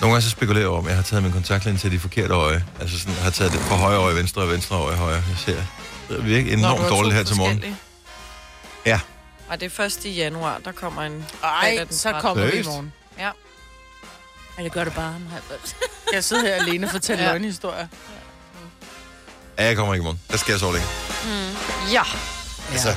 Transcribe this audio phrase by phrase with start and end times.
[0.00, 2.34] Nogle gange så spekulerer jeg over, om jeg har taget min kontaktlinse til de forkerte
[2.34, 2.64] øje.
[2.80, 5.14] Altså sådan, har taget det fra højre øje venstre og venstre øje højre.
[5.28, 5.62] Jeg ser
[6.08, 7.64] det er virkelig enormt dårligt her til morgen.
[8.86, 9.00] Ja.
[9.48, 11.24] Og det er først i januar, der kommer en...
[11.44, 12.20] Ej, så 13..
[12.22, 12.92] kommer vi i morgen.
[13.18, 13.30] Ja.
[14.58, 15.14] Eller gør det bare.
[16.12, 17.30] Jeg sidder her alene og fortæller Ja.
[17.30, 17.86] løgnhistorier.
[19.58, 20.20] Ja, jeg kommer ikke i morgen.
[20.30, 20.88] Der skal jeg sove længe.
[21.92, 22.02] Ja.
[22.72, 22.96] Altså,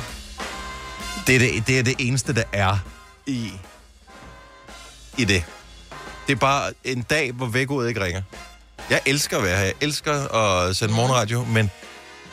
[1.28, 2.78] det er det, det er det eneste, der er
[3.28, 3.52] i,
[5.18, 5.44] i det.
[6.28, 8.22] Det er bare en dag, hvor vækkeordet ikke ringer.
[8.90, 9.64] Jeg elsker at være her.
[9.66, 11.72] Jeg elsker at sende morgenradio, men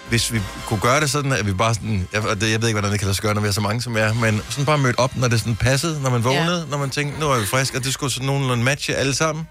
[0.08, 2.08] hvis vi kunne gøre det sådan, at vi bare sådan...
[2.12, 3.52] Jeg, og det, jeg ved ikke, hvordan det kan lade sig gøre, når vi er
[3.52, 6.24] så mange, som er, men sådan bare mødt op, når det sådan passede, når man
[6.24, 6.66] vågnede, ja.
[6.70, 9.48] når man tænkte, nu er vi friske, og det skulle sådan nogenlunde matche alle sammen.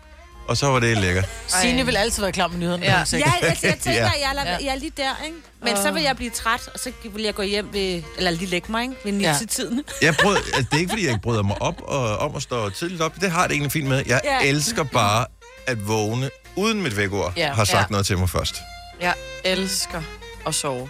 [0.47, 1.25] Og så var det lækkert.
[1.47, 2.85] Signe vil altid være klar med nyhederne.
[2.85, 2.91] Ja.
[3.13, 3.17] Ja.
[3.41, 4.09] Jeg, jeg tænker, Ja.
[4.09, 5.37] jeg, er, jeg er lige der, ikke?
[5.63, 8.01] Men så vil jeg blive træt, og så vil jeg gå hjem ved...
[8.17, 8.95] Eller lige lægge mig, ikke?
[9.05, 9.33] Ved Ja.
[9.33, 9.83] 9-tiden.
[10.01, 12.41] Jeg brød, altså, det er ikke, fordi jeg ikke bryder mig op og, om at
[12.41, 13.15] stå tidligt op.
[13.21, 14.03] Det har det egentlig fint med.
[14.07, 14.39] Jeg Ja.
[14.49, 15.25] elsker bare
[15.67, 17.53] at vågne, uden mit vækord Ja.
[17.53, 17.85] har sagt Ja.
[17.89, 18.55] noget til mig først.
[19.01, 19.13] Jeg
[19.45, 20.01] elsker
[20.47, 20.89] at sove.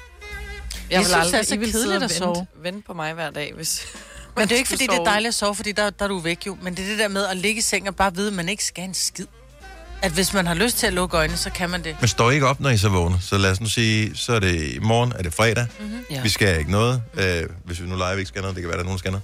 [0.90, 2.36] Jeg synes, det er så I vil sidde kedeligt at sove.
[2.36, 3.82] vente, vente på mig hver dag, hvis...
[4.36, 6.10] Men det er jo ikke, fordi det er dejligt at sove, fordi der, der er
[6.10, 6.58] du væk jo.
[6.62, 8.50] Men det er det der med at ligge i seng og bare vide, at man
[8.50, 9.26] ikke skal en skid.
[10.02, 11.96] At hvis man har lyst til at lukke øjnene, så kan man det.
[12.00, 13.20] Men står I ikke op, når I så vågner?
[13.22, 15.68] Så lad os nu sige, så er det i morgen, er det fredag.
[15.80, 16.06] Mm-hmm.
[16.12, 16.22] Ja.
[16.22, 17.02] Vi skal ikke noget.
[17.14, 18.98] Øh, hvis vi nu leger, vi ikke skal noget, det kan være, der er nogen,
[18.98, 19.24] der skal noget.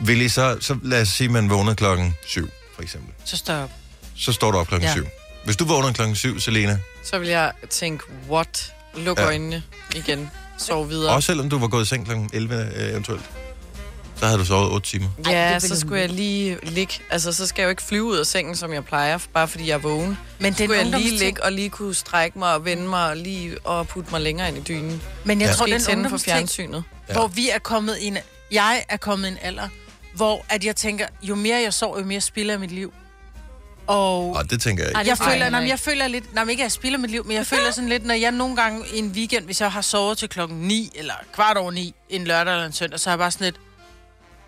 [0.00, 3.14] Vil I så, så lad os sige, at man vågner klokken 7, for eksempel.
[3.24, 3.70] Så står jeg op.
[4.16, 4.94] Så står du op klokken Ja.
[4.94, 5.06] 7.
[5.44, 8.72] Hvis du vågner klokken 7, Selena, Så vil jeg tænke, what?
[8.96, 9.24] Luk Ja.
[9.26, 9.62] øjnene
[9.96, 10.30] igen.
[10.58, 11.14] Sov videre.
[11.14, 13.22] også selvom du var gået i seng klokken 11 øh, eventuelt,
[14.16, 15.08] så havde du sovet 8 timer.
[15.26, 16.94] Ja, så jeg skulle jeg lige ligge.
[17.10, 19.68] Altså, så skal jeg jo ikke flyve ud af sengen, som jeg plejer, bare fordi
[19.68, 20.18] jeg er vågen.
[20.38, 23.10] Men det er Skulle jeg lige ligge og lige kunne strække mig og vende mig
[23.10, 25.02] og lige og putte mig længere ind i dynen.
[25.24, 25.52] Men jeg Ja.
[25.54, 26.84] tror, Måske det er en tænde for fjernsynet.
[27.08, 27.12] Ja.
[27.14, 28.18] hvor vi er kommet i en...
[28.52, 29.68] Jeg er kommet i en alder,
[30.14, 32.92] hvor at jeg tænker, jo mere jeg sover, jo mere spilder jeg mit liv.
[33.90, 35.08] Og Og det tænker jeg Ej, ikke.
[35.10, 37.26] jeg føler, Ej, nej, jeg føler lidt, nej, men ikke at jeg spilder mit liv,
[37.26, 39.80] men jeg føler sådan lidt, når jeg nogle gange i en weekend, hvis jeg har
[39.80, 43.12] sovet til klokken 9 eller kvart over 9 en lørdag eller en søndag, så er
[43.12, 43.56] jeg bare sådan lidt,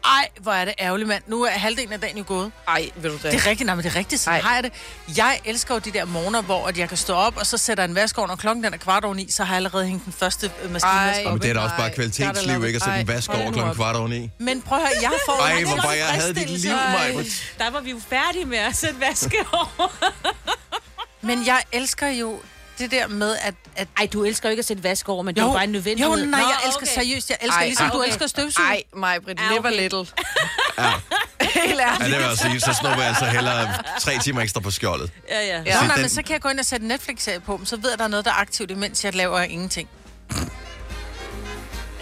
[0.05, 1.23] ej, hvor er det ærgerligt, mand.
[1.27, 2.53] Nu er halvdelen af dagen jo gået.
[2.69, 3.23] Ej, vil du det?
[3.23, 4.43] Det er rigtigt, nej, men det er rigtigt, sådan Ej.
[4.49, 4.73] har jeg det.
[5.17, 7.85] Jeg elsker jo de der morgener, hvor at jeg kan stå op, og så sætter
[7.85, 10.05] en vask over, når klokken den er kvart over 9, så har jeg allerede hængt
[10.05, 11.31] den første øh, maskinvask Ej.
[11.33, 12.77] Men det er da også bare kvalitetsliv, ikke?
[12.77, 14.31] At sætte en vask over klokken kvart over ni.
[14.39, 15.43] Men prøv at høre, jeg får...
[15.43, 16.73] Ej, hvor bare jeg havde dit liv.
[16.73, 17.55] Majbert.
[17.59, 19.93] Der var vi jo færdige med at sætte vaske over.
[21.21, 22.41] Men jeg elsker jo
[22.79, 23.55] det der med, at...
[23.77, 25.65] at Ej, du elsker jo ikke at sætte vaske over, men det er jo bare
[25.65, 26.11] en nødvendighed.
[26.19, 26.95] Jo, nej, Nå, jeg elsker okay.
[26.95, 27.31] seriøst.
[27.31, 28.09] Jeg elsker, Ej, ligesom ej, du okay.
[28.09, 28.67] elsker støvsuge.
[28.69, 29.81] Ej, mig, Britt, Ja, okay.
[29.83, 30.07] little.
[30.79, 30.93] Ja.
[31.41, 32.11] Helt Ja, ærligt.
[32.11, 32.61] det vil jeg sige.
[32.61, 33.69] Så snupper jeg altså hellere
[34.01, 35.11] tre timer ekstra på skjoldet.
[35.29, 35.63] Ja, ja.
[35.67, 35.81] Ja.
[35.81, 37.77] Nå, nej, den- men så kan jeg gå ind og sætte Netflix-serie på dem, så
[37.77, 39.89] ved jeg, at der er noget, der er aktivt, imens jeg laver ingenting.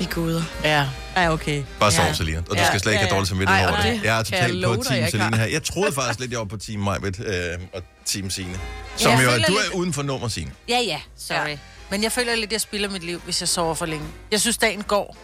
[0.01, 0.43] I guder.
[0.65, 0.87] Ja.
[1.17, 1.63] Ja, okay.
[1.81, 2.13] Bare sov, Ja.
[2.13, 2.39] Selina.
[2.39, 3.15] Og du Ja, skal slet ikke ja, have ja.
[3.15, 3.93] dårlig samvittighed Ej, over det.
[4.01, 5.45] det Jeg er totalt på Team Selina her.
[5.45, 7.35] Jeg troede faktisk lidt, jeg var på Team Majbet øh,
[7.75, 8.59] og Team Signe.
[8.97, 10.51] Som jeg jo, du lidt- er uden for nummer, Signe.
[10.69, 11.01] Ja, ja.
[11.17, 11.49] Sorry.
[11.49, 11.57] Ja.
[11.91, 14.07] Men jeg føler lidt, at jeg spilder mit liv, hvis jeg sover for længe.
[14.31, 15.17] Jeg synes, dagen går.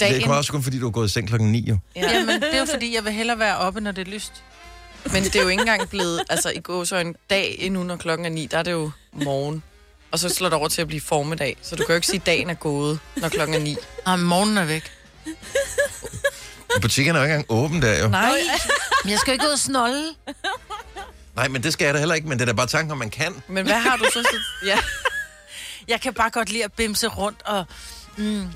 [0.00, 0.14] Dagen.
[0.14, 1.78] Det er også kun fordi, du er gået i seng klokken 9, jo.
[1.96, 2.12] Ja.
[2.12, 4.32] Jamen, det er jo fordi, jeg vil hellere være oppe, når det er lyst.
[5.12, 7.96] Men det er jo ikke engang blevet, altså i går så en dag endnu, når
[7.96, 9.62] klokken er ni, der er det jo morgen.
[10.12, 11.56] Og så slår det over til at blive formiddag.
[11.62, 13.76] Så du kan jo ikke sige, at dagen er gået, når klokken er ni.
[14.06, 14.92] Og morgenen er væk.
[16.82, 18.08] Butikkerne er jo ikke engang åbne der, jo.
[18.08, 18.40] Nej.
[19.04, 20.14] Men jeg skal jo ikke ud og snolde.
[21.36, 22.98] Nej, men det skal jeg da heller ikke, men det er da bare tanken, om
[22.98, 23.42] man kan.
[23.48, 24.22] Men hvad har du så?
[24.22, 24.36] så
[24.66, 24.78] ja.
[25.88, 27.64] jeg kan bare godt lide at bimse rundt, og
[28.16, 28.46] mm, Jeg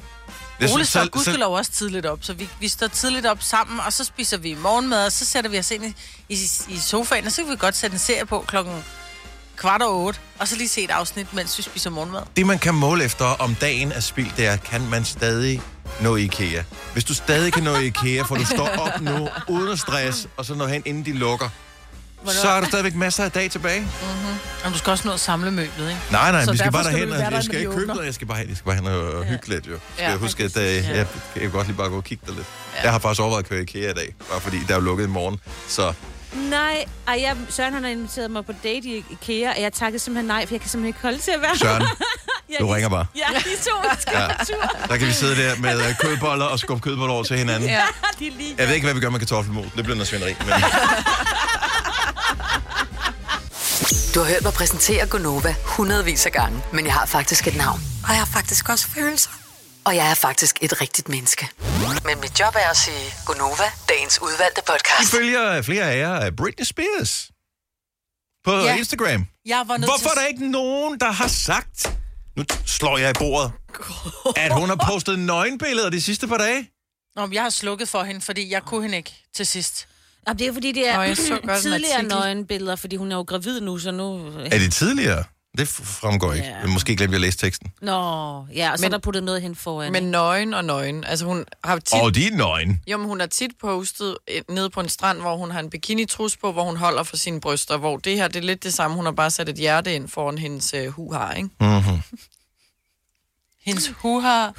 [0.61, 3.81] Ole synes står selv- gudskelov også tidligt op, så vi, vi står tidligt op sammen,
[3.81, 5.94] og så spiser vi morgenmad, og så sætter vi os ind i,
[6.29, 6.35] i,
[6.69, 8.85] i sofaen, og så kan vi godt sætte en serie på klokken
[9.56, 12.20] kvart over otte, og så lige se et afsnit, mens vi spiser morgenmad.
[12.37, 15.62] Det, man kan måle efter, om dagen er spildt, det er, kan man stadig
[16.00, 16.62] nå IKEA.
[16.93, 20.55] Hvis du stadig kan nå IKEA, for du står op nu, uden stress, og så
[20.55, 21.49] når hen, inden de lukker,
[22.26, 23.88] så er der stadigvæk masser af dag tilbage.
[24.64, 26.00] Og du skal også nå at samle møblet, ikke?
[26.11, 27.12] Nej, nej, Så vi skal bare derhen.
[27.12, 29.49] og Jeg skal ikke købe noget, jeg skal bare, jeg skal bare hen og hygge
[29.49, 29.79] lidt, jo.
[29.94, 30.88] Skal Ja, jeg huske, at øh, præcis.
[30.88, 30.97] jeg,
[31.35, 32.47] jeg kan godt lige bare gå og kigge der lidt.
[32.82, 35.08] Jeg har faktisk overvejet at køre IKEA i dag, bare fordi der er lukket i
[35.08, 35.41] morgen.
[35.69, 35.93] Så
[36.36, 39.98] Nej, ej, jeg, Søren han har inviteret mig på date i IKEA, og jeg takkede
[40.02, 41.82] simpelthen nej, for jeg kan simpelthen ikke holde til at være Søren,
[42.50, 43.06] Ja, du ringer bare.
[43.16, 44.44] Ja, de to skal Ja.
[44.44, 44.86] tur.
[44.88, 47.68] Der kan vi sidde der med øh, kødboller og skubbe kødboller over til hinanden.
[47.68, 47.82] Ja.
[48.18, 49.66] De lige Jeg ved ikke, hvad vi gør med kartoffelmos.
[49.76, 50.34] Det bliver noget svineri.
[50.40, 50.48] Men
[54.14, 57.80] Du har hørt mig præsentere Gonova hundredvis af gange, men jeg har faktisk et navn.
[58.04, 59.30] Og jeg har faktisk også følelser.
[59.86, 61.48] Og jeg er faktisk et rigtigt menneske.
[62.04, 65.10] Men mit job er at sige Gonova, dagens udvalgte vi podcast.
[65.10, 67.30] følger flere af jer af Britney Spears
[68.44, 68.76] på Ja.
[68.76, 69.26] Instagram.
[69.46, 70.20] Jeg var nødt Hvorfor er til...
[70.20, 71.96] der ikke nogen, der har sagt,
[72.36, 73.52] nu slår jeg i bordet,
[74.44, 76.70] at hun har postet nøgenbilleder de sidste par dage?
[77.16, 79.88] Nå, men jeg har slukket for hende, fordi jeg kunne hende ikke til sidst.
[80.26, 83.16] Jamen, det er fordi, det er Nå, så godt en tidligere nøgenbilleder, fordi hun er
[83.16, 84.26] jo gravid nu, så nu...
[84.38, 85.24] Er det tidligere?
[85.58, 86.47] Det fremgår ikke.
[86.49, 86.67] Ja.
[86.67, 87.73] Måske glemte jeg at læse teksten.
[87.82, 87.93] Nå,
[88.55, 89.93] ja, og så Men- er der puttet noget hen foran.
[89.93, 91.05] Men nøgen og nøgen.
[91.05, 92.81] Altså hun har tit, Og de er nøgen.
[92.87, 95.70] jo, men hun har tit postet øh, nede på en strand, hvor hun har en
[95.70, 98.75] bikini-trus på, hvor hun holder for sine bryster, hvor det her, det er lidt det
[98.75, 98.97] samme.
[98.97, 101.49] Hun har bare sat et hjerte ind foran hendes øh, hu har, ikke?
[101.61, 102.03] Mm-hmm.
[103.67, 104.29] Hendes huha.
[104.29, 104.55] Ja, det,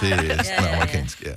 [0.00, 0.74] det er sådan ja.
[0.74, 1.32] amerikansk, ja.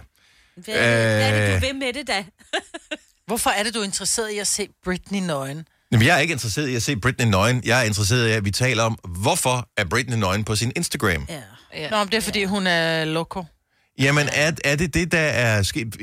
[0.56, 1.62] Hvad, hvad er det, Øh.
[1.62, 2.26] du vil med det da?
[3.28, 5.68] Hvorfor er det, du er interesseret i at se Britney nøgen?
[5.94, 7.62] Jamen, jeg er ikke interesseret i at se Britney nøgen.
[7.66, 11.25] Jeg er interesseret i, at vi taler om, hvorfor er Britney nøgen på sin Instagram.
[11.30, 11.42] Ja.
[11.75, 11.90] Ja.
[11.90, 13.44] Nå, men det er, fordi hun er loco.
[14.00, 15.95] Jamen, er, er det det, der er sket?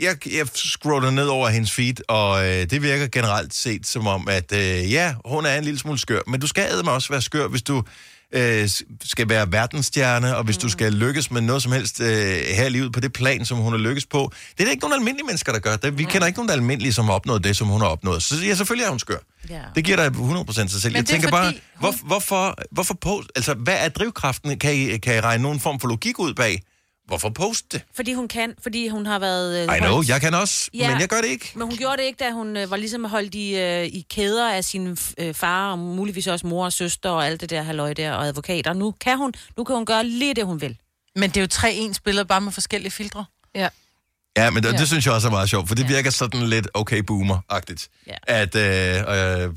[0.00, 4.28] Jeg, jeg scroller ned over hendes feed, og øh, det virker generelt set som om,
[4.28, 7.22] at øh, ja, hun er en lille smule skør, men du skal med også være
[7.22, 7.82] skør, hvis du
[8.32, 8.68] øh,
[9.04, 10.60] skal være verdensstjerne, og hvis mm.
[10.60, 12.08] du skal lykkes med noget som helst øh,
[12.56, 14.32] her i livet på det plan, som hun har lykkes på.
[14.52, 15.76] Det er der ikke nogen almindelige mennesker, der gør.
[15.76, 18.22] Det, vi kender ikke nogen almindelige, som har opnået det, som hun har opnået.
[18.22, 19.18] Så ja, selvfølgelig er hun skør.
[19.50, 19.60] Ja.
[19.74, 20.92] Det giver dig 100% sig selv.
[20.92, 24.58] Men jeg er tænker bare, fordi hvor, hvorfor, hvorfor post, altså, hvad er drivkraften?
[24.58, 26.62] Kan I, kan I regne nogen form for logik ud bag?
[27.08, 27.82] Hvorfor poste det?
[27.96, 29.56] Fordi hun kan, fordi hun har været...
[29.70, 30.90] øh, I know, holdt- jeg kan også, Ja.
[30.90, 31.52] men jeg gør det ikke.
[31.54, 34.50] Men hun gjorde det ikke, da hun øh, var ligesom holdt i, øh, i kæder
[34.52, 37.92] af sin øh, far, og muligvis også mor og søster og alt det der halløj
[37.92, 38.72] der, og advokater.
[38.72, 40.78] Nu kan hun, nu kan hun gøre lige det, hun vil.
[41.16, 43.24] Men det er jo tre ens billeder, bare med forskellige filtre.
[43.54, 43.68] Ja.
[44.36, 44.78] Ja, men det, Ja.
[44.78, 47.88] det synes jeg også er meget sjovt, for det virker sådan lidt okay boomer-agtigt.
[48.06, 48.16] Ja.
[48.26, 49.56] At, øh, øh,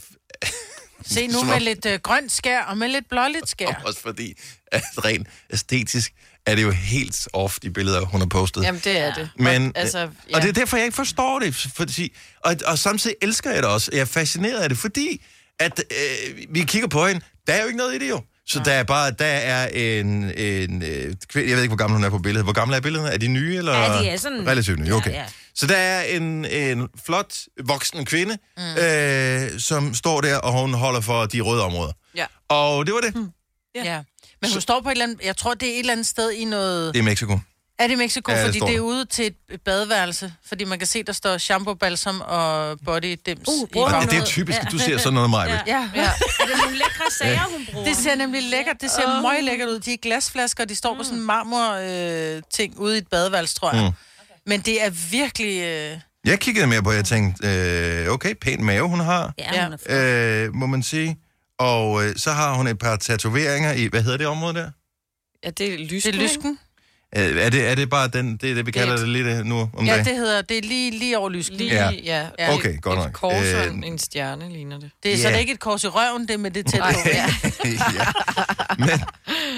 [1.06, 3.82] Se nu med lidt øh, grønt skær og med lidt blåligt skær.
[3.88, 4.34] også fordi,
[4.72, 6.14] at rent æstetisk
[6.46, 8.64] er det jo helt off, de billeder, hun har postet.
[8.64, 9.30] Jamen, det er det.
[9.38, 10.06] Men, og, altså, ja.
[10.30, 10.36] ja.
[10.36, 11.56] og det er derfor, jeg ikke forstår det.
[11.76, 12.16] Fordi,
[12.46, 13.90] og, og samtidig elsker jeg det også.
[13.94, 15.26] Jeg er fascineret af det, fordi
[15.60, 17.22] at øh, vi kigger på hende.
[17.48, 18.22] Der er jo ikke noget i det jo.
[18.46, 20.08] Så der er bare, der er en,
[20.38, 22.46] en øh, kvinde, jeg ved ikke, hvor gammel hun er på billedet.
[22.46, 23.12] Hvor gammel er billederne?
[23.14, 23.74] Er de nye, eller?
[23.78, 25.12] Ja, de er sådan- Relativt nye, Ja, okay.
[25.12, 25.26] ja.
[25.56, 28.64] Så der er en, en flot voksen kvinde, mm.
[28.84, 31.92] øh, som står der, og hun holder for de røde områder.
[32.16, 32.26] Ja.
[32.50, 33.16] Og det var det.
[33.16, 33.30] Mm.
[33.76, 34.02] Ja.
[34.42, 34.48] Ja.
[34.48, 36.32] Men hun står på et eller andet, jeg tror, det er et eller andet sted
[36.32, 36.94] i noget...
[36.94, 37.40] Det er Mexico.
[37.80, 38.32] Er det Mexico?
[38.32, 40.34] Ja, Ja, det fordi står det er ude til et badeværelse.
[40.48, 43.48] Fordi man kan se, der står shampoo, balsam og body dims.
[43.48, 44.70] Uh, i Og hun det, det er typisk, at Ja.
[44.70, 45.52] du ser sådan noget, Maja.
[45.52, 45.60] Ja.
[45.68, 45.90] Ja.
[45.96, 46.02] Ja.
[46.40, 47.88] Er det nogle lækre sager, hun bruger?
[47.88, 48.82] Det ser nemlig lækkert.
[48.82, 49.22] Det ser oh.
[49.22, 49.80] meget lækkert ud.
[49.80, 51.72] De er glasflasker, de står på sådan en marmor
[52.36, 53.82] øh, ting ude i et badeværelse, tror jeg.
[53.82, 53.88] Mm.
[53.88, 53.94] Mm.
[54.46, 55.62] Men det er virkelig...
[55.64, 59.34] Øh, Jeg kiggede mere på, jeg tænkte, øh, okay, pæn mave hun har.
[59.38, 61.18] Ja, hun er øh, må man sige.
[61.62, 64.70] Og øh, så har hun et par tatoveringer i, hvad hedder det område der?
[65.46, 66.14] ja, det er lysken.
[66.14, 66.60] det er lysken.
[67.18, 69.46] Øh, er, det, er det bare den, det er det, vi kalder det lidt øh,
[69.46, 70.06] nu om Ja, dagen?
[70.06, 70.42] det hedder...
[70.42, 71.58] Det er lige, lige over lysken.
[71.58, 71.90] Lige, Ja.
[72.04, 72.28] ja.
[72.40, 72.54] ja.
[72.54, 73.08] Okay, godt nok.
[73.08, 74.90] Et kors og Øh, en, en stjerne ligner det.
[75.04, 75.28] Det er så Ja.
[75.30, 76.88] det er ikke et kors i røven, det er med det tæt på.
[77.10, 77.26] Ja.
[77.66, 78.06] ja.
[78.78, 78.90] Men,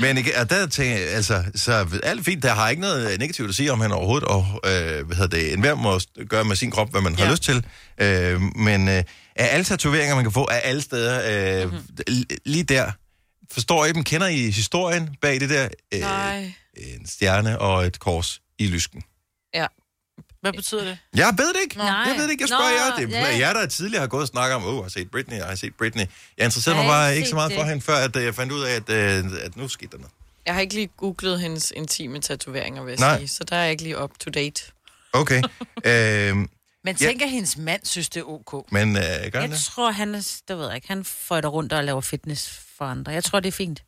[0.01, 3.50] men ikke, og der tænker jeg, altså, så alt fint, der har ikke noget negativt
[3.50, 6.72] at sige om hende overhovedet, og øh, hvad hedder det, enhver må gøre med sin
[6.72, 7.17] krop, hvad man ja.
[7.19, 7.31] har Ja.
[7.31, 7.65] lyst til.
[7.98, 9.03] Øh, men øh,
[9.35, 12.25] af alle tatoveringer, man kan få af alle steder, øh, mm-hmm.
[12.45, 12.91] lige der,
[13.51, 15.67] forstår I dem, kender I historien bag det der?
[15.93, 16.53] Øh, Nej.
[16.77, 19.03] en stjerne og et kors i lysken.
[19.53, 19.65] Ja.
[20.41, 20.97] Hvad betyder det?
[21.15, 21.77] Jeg ved det ikke.
[21.77, 21.87] Nej.
[21.87, 22.41] Jeg ved det ikke.
[22.41, 23.07] Jeg spørger Nå, jer.
[23.07, 23.37] Det er ja.
[23.37, 25.45] jer, der tidligere har gået og snakket om, åh, oh, jeg har set Britney, jeg
[25.45, 26.05] har set Britney.
[26.37, 27.59] Jeg interesserede mig bare ikke så meget det.
[27.59, 29.97] for hende, før at, øh, jeg fandt ud af, at, øh, at nu skete der
[29.97, 30.11] noget.
[30.45, 33.17] Jeg har ikke lige googlet hendes intime tatoveringer, vil jeg Nej.
[33.17, 33.27] sige.
[33.27, 34.61] Så der er jeg ikke lige up to date.
[35.13, 35.43] Okay.
[35.89, 36.49] øhm,
[36.83, 38.71] Men tænk, at hendes mand synes, det er ok.
[38.71, 39.59] men øh, gør han Jeg det?
[39.59, 43.11] tror, han er, det ved jeg ikke, han føjter rundt og laver fitness for andre.
[43.11, 43.83] Jeg tror, det er fint.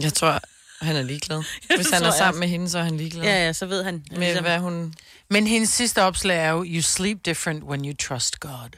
[0.00, 0.40] Jeg tror,
[0.84, 1.42] han er ligeglad.
[1.76, 3.24] Hvis han tror er jeg sammen med hende, så er han ligeglad.
[3.24, 4.04] Ja, ja, så ved han.
[4.10, 4.94] Med hvad hun...
[5.30, 8.68] Men hendes sidste opslag er jo, you sleep different when you trust God.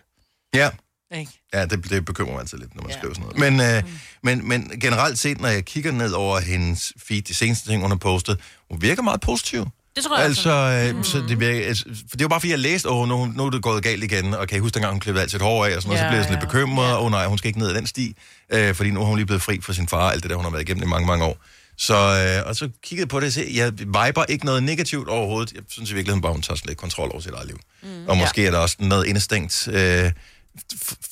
[0.55, 0.71] Ja.
[1.15, 1.33] Ikke?
[1.55, 2.99] Ja, det, det bekymrer mig altid lidt, når man ja.
[2.99, 3.39] skriver sådan noget.
[3.39, 3.83] Men, øh,
[4.23, 7.91] men, men generelt set, når jeg kigger ned over hendes feed, de seneste ting, hun
[7.91, 8.41] har postet,
[8.71, 9.67] hun virker meget positiv.
[9.99, 10.51] Det tror jeg Altså,
[10.89, 11.05] øh, mm.
[11.05, 13.51] så det, virker, altså, for det var bare fordi, jeg læste, åh, nu, nu er
[13.51, 15.77] det gået galt igen, og kan jeg huske, dengang hun klippede alt sit hår af,
[15.77, 16.47] og sådan Ja, så blev jeg sådan lidt ja.
[16.47, 18.17] bekymret, åh oh, nej, hun skal ikke ned ad den sti,
[18.53, 20.37] øh, fordi nu er hun lige blevet fri fra sin far, og alt det der,
[20.37, 21.37] hun har været igennem i mange, mange år.
[21.79, 25.09] Så, øh, og så kiggede jeg på det og sagde, jeg viber ikke noget negativt
[25.09, 25.53] overhovedet.
[25.53, 27.59] Jeg synes i virkeligheden bare, hun tager slet ikke kontrol over sit eget liv.
[27.83, 28.09] Mm.
[28.09, 30.13] Og måske er der også noget indestængt, øh,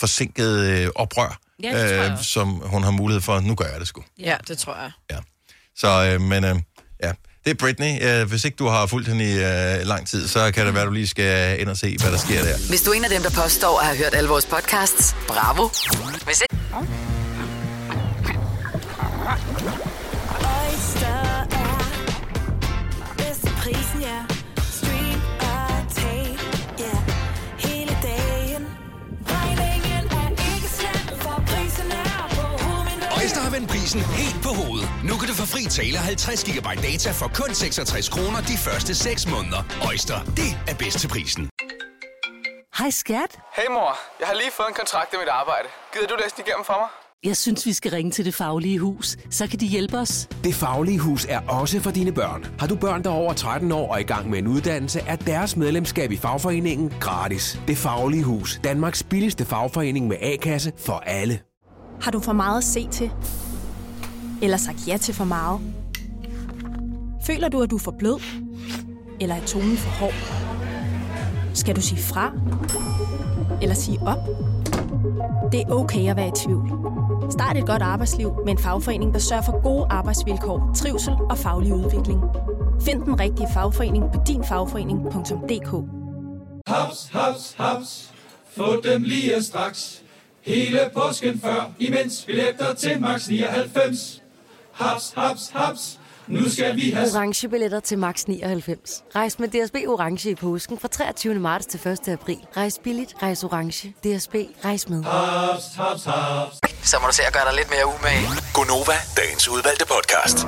[0.00, 2.24] forsinket øh, oprør, Ja, også.
[2.24, 3.40] som hun har mulighed for.
[3.40, 4.04] Nu gør jeg det sgu.
[4.18, 4.90] Ja, det tror jeg.
[5.10, 5.18] Ja.
[5.76, 6.56] Så, øh, men øh,
[7.02, 7.12] ja,
[7.46, 8.24] det er Britney.
[8.24, 10.90] Hvis ikke du har fulgt hende i øh, lang tid, så kan det være, du
[10.90, 12.68] lige skal ind og se, hvad der sker der.
[12.68, 15.68] Hvis du er en af dem, der påstår at have hørt alle vores podcasts, bravo.
[16.24, 16.56] Hvis ikke,
[20.66, 21.55] Oyster
[33.56, 34.88] vendt prisen helt på hovedet.
[35.08, 38.94] Nu kan du få fri tale 50 GB data for kun 66 kroner de første
[38.94, 39.60] 6 måneder.
[39.90, 41.44] Øjster, det er bedst til prisen.
[42.78, 43.32] Hej skat.
[43.58, 45.68] Hey mor, jeg har lige fået en kontrakt med mit arbejde.
[45.92, 46.88] Gider du læse den igennem for mig?
[47.24, 49.16] Jeg synes, vi skal ringe til Det Faglige Hus.
[49.30, 50.28] Så kan de hjælpe os.
[50.44, 52.46] Det Faglige Hus er også for dine børn.
[52.58, 55.16] Har du børn, der er over 13 år og i gang med en uddannelse, er
[55.16, 57.60] deres medlemskab i fagforeningen gratis.
[57.68, 58.60] Det Faglige Hus.
[58.64, 61.40] Danmarks billigste fagforening med A-kasse for alle.
[62.00, 63.10] Har du for meget at se til?
[64.42, 65.60] Eller sagt ja til for meget?
[67.26, 68.20] Føler du, at du er for blød?
[69.20, 70.14] Eller er tonen for hård?
[71.54, 72.32] Skal du sige fra?
[73.62, 74.18] Eller sige op?
[75.52, 76.70] Det er okay at være i tvivl.
[77.30, 81.74] Start et godt arbejdsliv med en fagforening, der sørger for gode arbejdsvilkår, trivsel og faglig
[81.74, 82.20] udvikling.
[82.82, 85.70] Find den rigtige fagforening på dinfagforening.dk
[86.66, 88.12] Haps, haps, haps.
[88.56, 90.02] Få dem lige straks.
[90.42, 94.22] Hele påsken før, imens billetter til max 99.
[94.76, 95.98] Haps, haps, haps.
[96.26, 97.08] Nu skal vi have...
[97.14, 99.04] Orange billetter til max 99.
[99.14, 101.34] Rejs med DSB Orange i påsken fra 23.
[101.34, 102.08] marts til 1.
[102.08, 102.38] april.
[102.56, 103.88] Rejs billigt, rejs orange.
[103.88, 105.04] DSB, rejs med.
[105.04, 106.60] Haps, haps, haps.
[106.90, 108.26] så må du se at gøre dig lidt mere umage.
[108.54, 110.46] Gonova, dagens udvalgte podcast.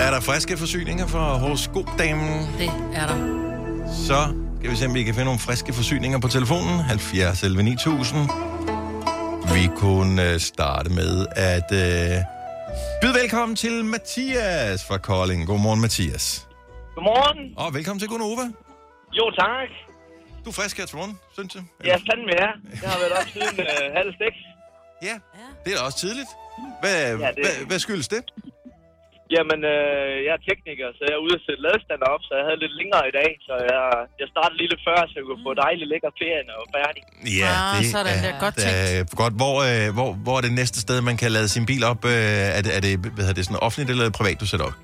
[0.00, 2.48] Er der friske forsyninger fra horoskopdamen?
[2.58, 3.16] Det er der.
[4.06, 6.80] Så skal vi se, om vi kan finde nogle friske forsyninger på telefonen.
[6.80, 8.18] 70 11 9000.
[9.54, 12.16] Vi kunne øh, starte med at øh,
[13.02, 15.46] byde velkommen til Mathias fra Kolding.
[15.46, 16.48] Godmorgen, Mathias.
[16.94, 17.54] Godmorgen.
[17.56, 18.42] Og velkommen til Gunova.
[19.12, 19.68] Jo, tak.
[20.44, 21.62] Du er frisk her til morgen, synes jeg.
[21.84, 22.48] Ja, fandme ja.
[22.82, 24.36] Jeg har været op siden øh, halv seks.
[25.02, 25.14] Ja,
[25.64, 26.28] det er da også tidligt.
[26.80, 28.22] Hvad, ja, det- hvad, hvad skyldes det?
[29.36, 32.44] Jamen, øh, jeg er tekniker, så jeg er ude at sætte ladestander op, så jeg
[32.48, 33.30] havde lidt længere i dag.
[33.48, 33.82] Så jeg,
[34.20, 36.72] jeg startede lige lidt før, så jeg kunne få dejligt lækker ferie, når jeg var
[36.80, 37.02] færdig.
[37.42, 38.32] Ja, Ah, det sådan er, der.
[38.44, 39.34] Godt det er godt.
[39.42, 42.00] Hvor, øh, hvor, hvor er det næste sted, man kan lade sin bil op?
[42.14, 44.76] Øh, er det, er det, hvad hedder det sådan offentligt eller privat, du sætter op?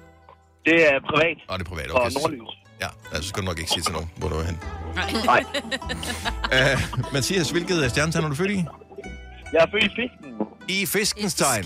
[0.68, 1.36] Det er privat.
[1.48, 1.88] Nå, det er privat.
[1.90, 2.10] Og Okay.
[2.14, 2.52] så- nordlys.
[2.84, 4.58] Ja, altså skal du nok ikke sige til nogen, hvor du er hen.
[5.32, 5.42] Nej.
[6.56, 6.76] Uh,
[7.14, 8.60] Mathias, hvilket stjernetegn er du født i?
[9.54, 10.28] Jeg er født i fisken.
[10.68, 11.64] I fiskens tegn.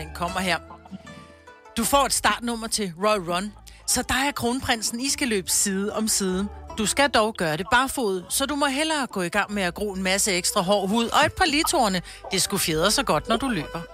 [0.00, 0.58] Den kommer her.
[1.76, 3.52] Du får et startnummer til Royal Run,
[3.86, 6.48] så dig og kronprinsen, I skal løbe side om side.
[6.78, 9.74] Du skal dog gøre det barfod, så du må hellere gå i gang med at
[9.74, 12.02] gro en masse ekstra hård hud og et par litorne.
[12.32, 13.80] Det skulle fjeder så godt, når du løber.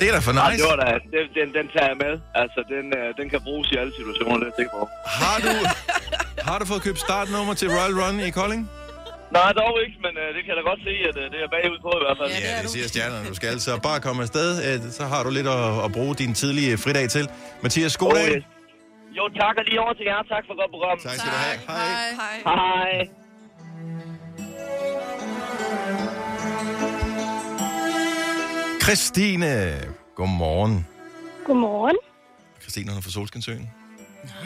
[0.00, 0.62] Det er da for nice.
[0.62, 2.14] det var da, den, den, den tager jeg med.
[2.34, 4.88] Altså, den, øh, den kan bruges i alle situationer, det er jeg sikker på.
[5.06, 5.52] Har du,
[6.48, 8.70] har du fået købt startnummer til Royal Run i Kolding?
[9.38, 11.48] Nej, dog ikke, men øh, det kan jeg da godt se, at øh, det er
[11.56, 12.30] bagud på i hvert fald.
[12.48, 13.28] Ja, det siger stjernerne.
[13.32, 14.48] Du skal altså bare komme afsted.
[14.66, 17.24] øh, Så har du lidt at, at bruge din tidlige fridag til.
[17.62, 18.28] Mathias, god dag.
[18.30, 18.44] Oh, yes.
[19.18, 20.20] Jo, tak og lige over til jer.
[20.34, 20.96] Tak for godt program.
[21.06, 21.58] Tak skal du have.
[21.68, 21.88] Hej.
[22.22, 22.36] Hej.
[22.50, 22.92] Hej.
[28.82, 29.80] Christine,
[30.16, 30.86] godmorgen.
[31.46, 31.96] Godmorgen.
[32.60, 33.70] Christine, hun er fra Solskinsøen.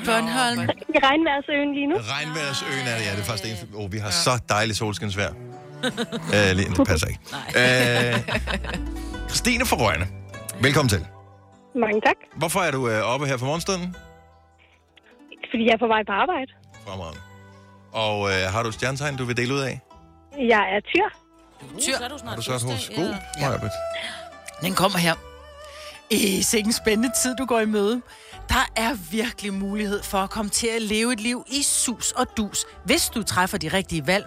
[0.04, 0.60] Bornholm.
[0.96, 1.96] I regnværsøen lige nu.
[2.16, 3.10] Regnværsøen er det, ja.
[3.10, 3.66] Det er faktisk det eneste.
[3.74, 5.32] Oh, vi har så dejligt solskinsvejr.
[5.32, 7.20] uh, lige, det passer ikke.
[7.60, 10.06] Uh, Christine fra Røgne.
[10.60, 11.06] Velkommen til.
[11.84, 12.16] Mange tak.
[12.36, 13.96] Hvorfor er du uh, oppe her for morgenstunden?
[15.50, 16.50] Fordi jeg er på vej på arbejde.
[16.86, 17.20] Fremragende.
[17.92, 19.80] Og uh, har du et stjernetegn, du vil dele ud af?
[20.38, 21.08] Jeg er tyr.
[21.80, 21.96] Tyr.
[21.96, 23.14] Så er du Har snart du så et god?
[23.40, 23.50] Ja.
[23.50, 23.58] Ja.
[24.66, 25.14] Den kommer her.
[26.10, 28.02] I sikke en spændende tid, du går i møde.
[28.48, 32.26] Der er virkelig mulighed for at komme til at leve et liv i sus og
[32.36, 34.26] dus, hvis du træffer de rigtige valg.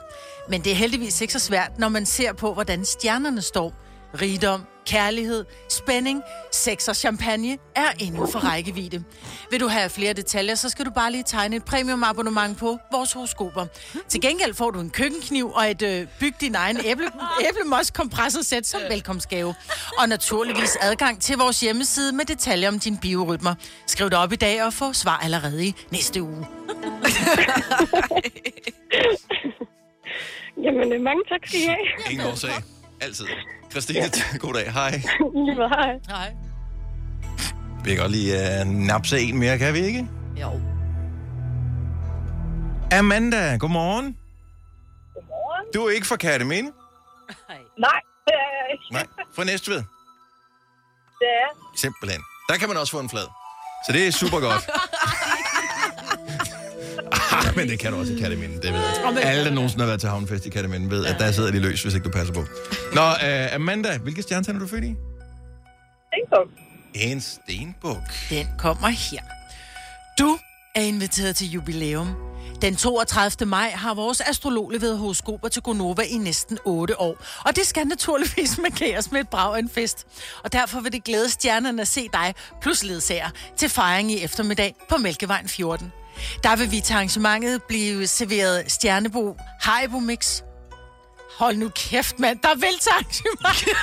[0.49, 3.73] Men det er heldigvis ikke så svært, når man ser på, hvordan stjernerne står.
[4.21, 9.03] Rigdom, kærlighed, spænding, sex og champagne er inden for rækkevidde.
[9.51, 12.77] Vil du have flere detaljer, så skal du bare lige tegne et premium abonnement på
[12.91, 13.65] vores horoskoper.
[14.07, 17.07] Til gengæld får du en køkkenkniv og et øh, byg din egen æble,
[17.49, 19.55] æblemos kompressorsæt som velkomstgave.
[19.99, 23.55] Og naturligvis adgang til vores hjemmeside med detaljer om dine biorytmer.
[23.87, 26.47] Skriv dig op i dag og få svar allerede i næste uge.
[30.63, 31.77] Jamen, øh, mange tak skal I have.
[32.11, 32.78] Ingen årsag.
[33.01, 33.25] Altid.
[33.71, 34.73] Christine, god dag.
[34.73, 34.91] Hej.
[35.75, 35.99] Hej.
[36.09, 36.35] Hej.
[37.83, 40.07] Vi kan godt lige uh, napse en mere, kan vi ikke?
[40.41, 40.61] Jo.
[42.91, 44.17] Amanda, godmorgen.
[45.13, 45.65] Godmorgen.
[45.73, 46.71] Du er ikke fra Katteminde?
[47.77, 48.93] Nej, det er jeg ikke.
[48.93, 49.75] Nej, fra Næstved.
[51.19, 51.75] Det er.
[51.75, 52.21] Simpelthen.
[52.49, 53.27] Der kan man også få en flad.
[53.87, 54.69] Så det er super godt.
[57.39, 59.23] ah, men det kan du også i Katteminde, det ved jeg.
[59.23, 61.83] Alle, der nogensinde har været til havnefest i Katteminde, ved, at der sidder de løs,
[61.83, 62.43] hvis ikke du passer på.
[62.93, 64.95] Nå, uh, Amanda, hvilke stjernetegn er du født i?
[66.13, 66.47] Stenbuk.
[66.93, 68.29] En stenbuk.
[68.29, 69.21] Den kommer her.
[70.19, 70.37] Du
[70.75, 72.15] er inviteret til jubilæum.
[72.61, 73.49] Den 32.
[73.49, 77.17] maj har vores astrolog leveret horoskoper til Gonova i næsten 8 år.
[77.45, 80.07] Og det skal naturligvis markeres med et brag af en fest.
[80.43, 84.75] Og derfor vil det glæde stjernerne at se dig plus ledsager til fejring i eftermiddag
[84.89, 85.91] på Mælkevejen 14.
[86.43, 90.41] Der vil vi til arrangementet blive serveret Stjernebo Haribo Mix.
[91.37, 92.39] Hold nu kæft, mand.
[92.39, 93.77] Der vil til arrangement.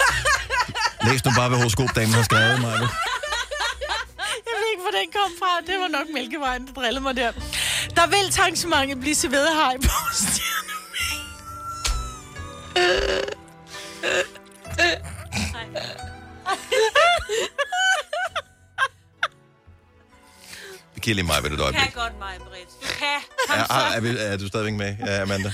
[1.12, 2.73] Læs nu bare, hvad horoskopdamen har skrevet, Maja.
[4.47, 5.61] Jeg ved ikke, hvor den kom fra.
[5.66, 7.33] Det var nok Mælkevejen, der drillede mig der.
[7.97, 9.49] Der vil til arrangementet blive serveret
[9.83, 9.88] på
[16.71, 16.76] Vi
[21.06, 21.82] giver lige mig ved et Du øjeblik.
[21.82, 22.71] kan godt, mig, Britt.
[22.82, 23.19] Du kan.
[23.49, 23.73] Kom Er, så.
[23.73, 25.50] er, er, vi- er du stadigvæk med, ja, Amanda?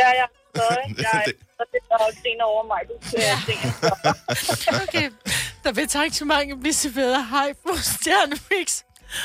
[0.00, 0.84] Ja, er stadig.
[1.04, 1.22] Jeg
[1.58, 2.80] er det er griner over mig.
[2.90, 5.10] Du skal Okay.
[5.64, 8.82] Der vil til arrangementet blive serveret hej på Stjernemix.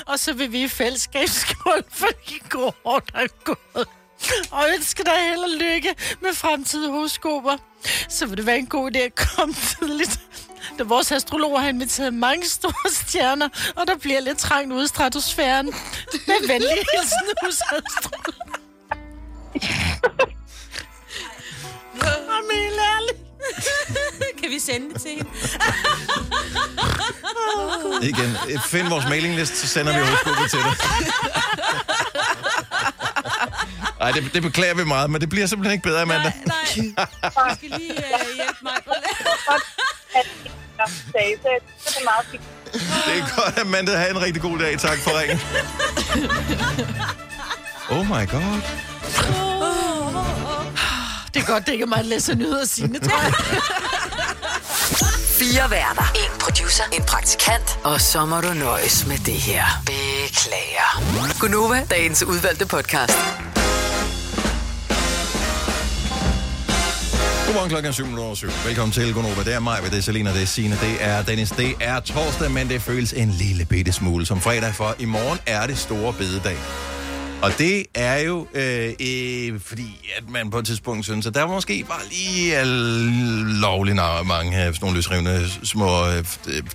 [0.08, 3.88] Og så vil vi i fællesskab skål for de gode år, der er gået.
[4.52, 7.58] Og ønsker dig held og lykke med fremtidige horoskoper.
[8.10, 10.20] Så vil det være en god idé at komme tidligt.
[10.80, 14.88] Da vores astrologer har inviteret mange store stjerner, og der bliver lidt trængt ude i
[14.88, 15.66] stratosfæren.
[16.28, 18.58] Med venlig hilsen hos astrologer.
[22.72, 23.20] Helt ærligt.
[24.42, 25.30] kan vi sende det til hende?
[28.02, 30.76] Igen, find vores mailingliste, så sender vi horoskopet til dig.
[34.00, 36.32] Nej, det, det beklager vi meget, men det bliver simpelthen ikke bedre, Amanda.
[36.46, 39.28] Nej, du skal lige uh, hjælpe mig på det.
[40.14, 42.44] Det er meget fint.
[42.74, 43.98] Det er godt, Amanda.
[43.98, 44.80] Ha' en rigtig god dag.
[44.80, 45.40] Tak for ringen.
[47.90, 48.62] Oh my god.
[51.34, 53.34] Det er godt, det ikke er mig, der læser nyheder sine, tror jeg.
[55.40, 56.12] Fire værter.
[56.16, 56.84] En producer.
[56.94, 57.80] En praktikant.
[57.84, 59.64] Og så må du nøjes med det her.
[59.86, 61.02] Beklager.
[61.40, 63.18] Gunova, dagens udvalgte podcast.
[67.52, 68.68] Godmorgen klokken er 7.07.
[68.68, 69.44] Velkommen til Gunnova.
[69.44, 71.52] Det er mig, det er Selina, det er Signe, det er Dennis.
[71.52, 75.40] Det er torsdag, men det føles en lille bitte smule som fredag, for i morgen
[75.46, 76.58] er det store bededag.
[77.42, 81.48] Og det er jo, øh, øh, fordi at man på et tidspunkt synes, at der
[81.48, 82.66] måske bare lige er
[83.62, 86.24] lovlig nar- mange af sådan nogle løsrivende små øh,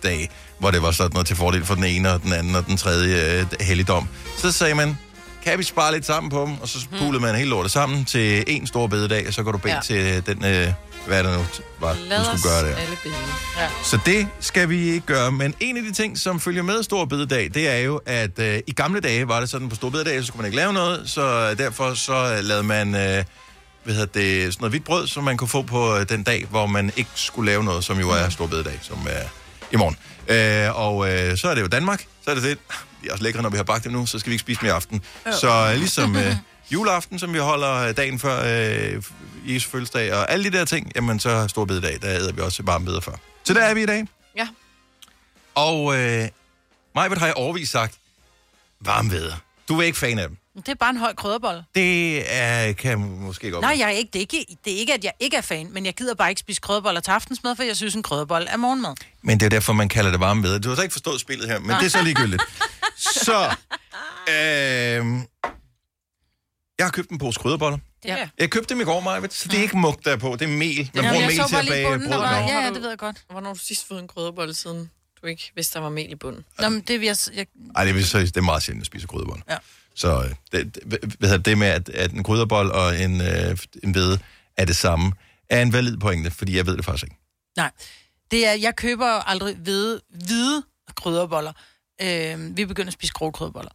[0.03, 2.67] dage, hvor det var sådan noget til fordel for den ene og den anden og
[2.67, 4.09] den tredje øh, helligdom.
[4.39, 4.99] Så sagde man,
[5.47, 6.61] kan vi spare lidt sammen på dem?
[6.61, 9.59] Og så pulede man hele lortet sammen til en stor bededag, og så går du
[9.59, 9.81] bed Ja.
[9.85, 10.69] til den, øh,
[11.07, 11.45] hvad det nu
[11.81, 12.77] var, Lad du skulle gøre der.
[13.59, 13.69] Ja.
[13.85, 15.33] Så det skal vi ikke gøre.
[15.33, 18.59] Men en af de ting, som følger med Stor Bededag, det er jo, at øh,
[18.67, 21.03] i gamle dage var det sådan, på Stor Bededag, så skulle man ikke lave noget,
[21.11, 23.25] så derfor så lavede man øh,
[23.85, 26.47] hvad hedder det, sådan noget hvidt brød, som man kunne få på øh, den dag,
[26.51, 29.23] hvor man ikke skulle lave noget, som jo er Stor Bededag, som er
[29.73, 29.97] i morgen.
[30.29, 32.59] Øh, og øh, så er det jo Danmark, så er det det,
[33.03, 34.63] det er også lækre, når vi har bagt det nu, så skal vi ikke spise
[34.63, 35.03] mere i aften.
[35.41, 36.37] Så øh, ligesom øh,
[36.73, 39.03] juleaften, som vi holder øh, dagen før øh,
[39.45, 42.63] Jesu fødselsdag, og alle de der ting, jamen så Stor Bededag, der æder vi også
[42.63, 43.13] varme bedre før.
[43.45, 44.07] Så der er vi i dag.
[44.37, 44.49] Ja.
[45.55, 46.29] Og øh,
[46.95, 47.95] Majbert har jeg overvist sagt,
[48.81, 49.33] varme ved.
[49.69, 50.37] Du er ikke fan af dem.
[50.57, 51.65] Det er bare en høj krydderbolle.
[51.75, 54.11] Det er, kan måske godt Nej, jeg er ikke.
[54.13, 54.57] Det, er ikke.
[54.65, 57.01] det er ikke, at jeg ikke er fan, men jeg gider bare ikke spise krydderboller
[57.01, 58.95] til aftensmad, for jeg synes, en krydderbolle er morgenmad.
[59.23, 60.61] Men det er derfor, man kalder det varme ved.
[60.61, 62.43] Du har så ikke forstået spillet her, men det er så ligegyldigt.
[62.97, 63.55] så,
[64.29, 64.35] øh,
[66.79, 67.79] jeg har købt en pose krydderboller.
[68.05, 68.29] Ja.
[68.39, 70.37] Jeg købte dem i går, Majbert, så det er ikke mug der er på.
[70.39, 70.91] Det er mæl.
[70.95, 72.39] Man bruger jeg mel til at lige bage brød var-.
[72.39, 73.17] Ja, ja, det ved jeg godt.
[73.31, 74.91] Hvornår har du sidst fået en krydderbolle siden?
[75.27, 76.45] du ikke vidste, der var mel i bunden.
[76.59, 77.17] Nå, men det vil jeg...
[77.35, 79.43] jeg Ej, det, er, så, det er meget sjældent at spise krydderbolle.
[79.49, 79.57] Ja.
[79.97, 80.79] Så øh, det,
[81.19, 84.19] hvad det med, at, at en krydderbold og en, øh, en hvede
[84.57, 85.13] er det samme,
[85.51, 87.17] er en valid pointe, fordi jeg ved det faktisk ikke.
[87.57, 87.71] Nej,
[88.31, 90.63] det er, jeg køber aldrig hvide, hvide
[90.97, 91.53] krydderboller.
[92.03, 93.71] Øh, vi begynder at spise grove krydderboller.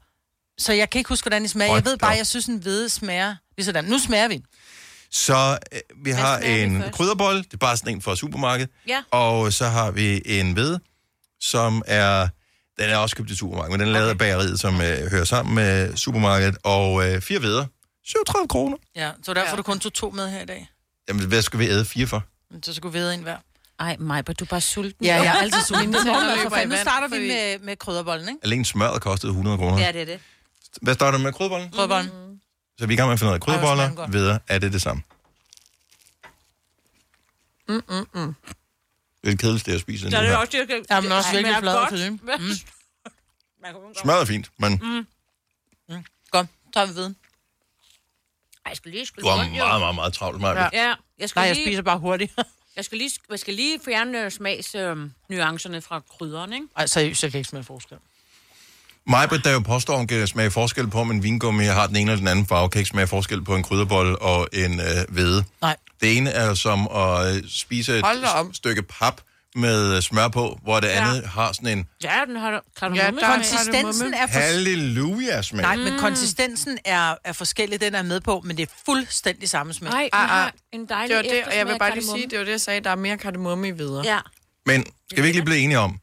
[0.58, 1.74] Så jeg kan ikke huske, hvordan de smager.
[1.74, 3.86] Jeg ved bare, jeg synes, en hvide smager lige sådan.
[3.86, 4.42] Nu smager vi.
[5.12, 6.94] Så øh, vi har en først?
[6.94, 8.70] krydderbolle, det er bare sådan en fra supermarkedet.
[8.88, 9.04] Ja.
[9.12, 10.80] Og så har vi en ved,
[11.40, 12.28] som er...
[12.80, 15.24] Den er også købt i supermarkedet, men den er lavet af bageriet, som øh, hører
[15.24, 16.58] sammen med supermarkedet.
[16.64, 17.66] Og øh, fire veder,
[18.06, 18.78] 37 kroner.
[18.96, 19.56] Ja, så derfor ja.
[19.56, 20.70] du kun tog to med her i dag.
[21.08, 22.24] Jamen, hvad skal vi æde fire for?
[22.64, 23.38] Så skulle vi æde en hver.
[23.80, 25.06] Ej, Majbert, du er bare sulten.
[25.06, 25.92] Ja, jeg er altid sulten.
[25.92, 26.70] Morgenmad, for fanden.
[26.70, 28.40] Nu vand, starter vi med, med krydderbollen, ikke?
[28.44, 29.80] Alene smøret kostede 100 kroner.
[29.80, 30.20] Ja, det er det.
[30.82, 31.72] Hvad starter du med krydderbollen?
[31.72, 32.12] Krydderbollen.
[32.80, 33.96] Så vi er i gang med at finde ud af Ej, hvor smager den krydderboller,
[33.96, 34.14] godt.
[34.14, 34.40] videre.
[34.48, 35.04] Er det det samme?
[37.70, 38.36] Mm, mm, mm.
[39.22, 40.10] Det er det kedeligste, jeg spiser.
[40.10, 40.38] Så er det her.
[40.38, 40.86] også, jeg kan...
[40.90, 42.20] Ja, men også virkelig flad ikke?
[42.38, 42.52] Mm.
[44.04, 45.08] Smøret er fint, men Mm.
[45.90, 46.06] Mm.
[46.32, 47.16] Godt, tager vi viden.
[48.66, 49.06] Ej, jeg skal lige...
[49.22, 50.62] du har meget, meget, meget travlt, Maja.
[50.62, 50.70] Ja.
[50.74, 51.66] Ja, jeg skal Nej, jeg lige...
[51.66, 52.34] spiser bare hurtigt.
[52.76, 56.68] Jeg skal lige, jeg skal lige fjerne øh, smagsnuancerne fra krydderen, ikke?
[56.78, 57.98] Ej, seriøst, jeg kan ikke smage forskel.
[59.08, 62.12] Majbrit, der jo påstår, hun kan smage forskel på, om en vingummi har den ene
[62.12, 65.44] eller den anden farve, kan ikke smage forskel på en krydderbolle og en øh, hvede.
[65.62, 65.76] Nej.
[66.02, 68.06] Det ene er som at øh, spise et
[68.54, 69.22] stykke pap
[69.56, 72.96] med øh, smør på, hvor det andet har sådan en Ja, den har kan du
[72.98, 74.40] Ja, ja, der er- Konsistensen er for...
[74.40, 75.62] halleluja-smag.
[75.62, 79.74] Nej, men konsistensen er, er forskellig, den er med på, men det er fuldstændig samme
[79.74, 79.92] smag.
[79.92, 80.52] Nej, Ah, ah.
[80.74, 82.22] en dejlig Det var det, og jeg vil bare lige kardemomme.
[82.22, 84.02] sige, det var det, jeg sagde, der er mere kardemomme i videre.
[84.06, 84.20] Ja.
[84.66, 86.00] Men skal vi ikke lige blive enige om,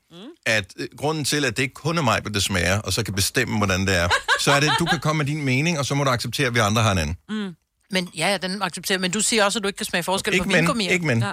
[0.46, 3.14] at øh, grunden til, at det ikke kun er mig, det smager, og så kan
[3.14, 4.08] bestemme, hvordan det er,
[4.40, 6.46] så er det, at du kan komme med din mening, og så må du acceptere,
[6.46, 7.16] at vi andre har en anden.
[7.28, 7.54] Mm.
[7.90, 8.98] Men ja, ja, den accepterer.
[8.98, 10.90] Men du siger også, at du ikke kan smage forskel Ikke på men, vingummier.
[10.90, 11.22] ikke men.
[11.22, 11.32] Ja.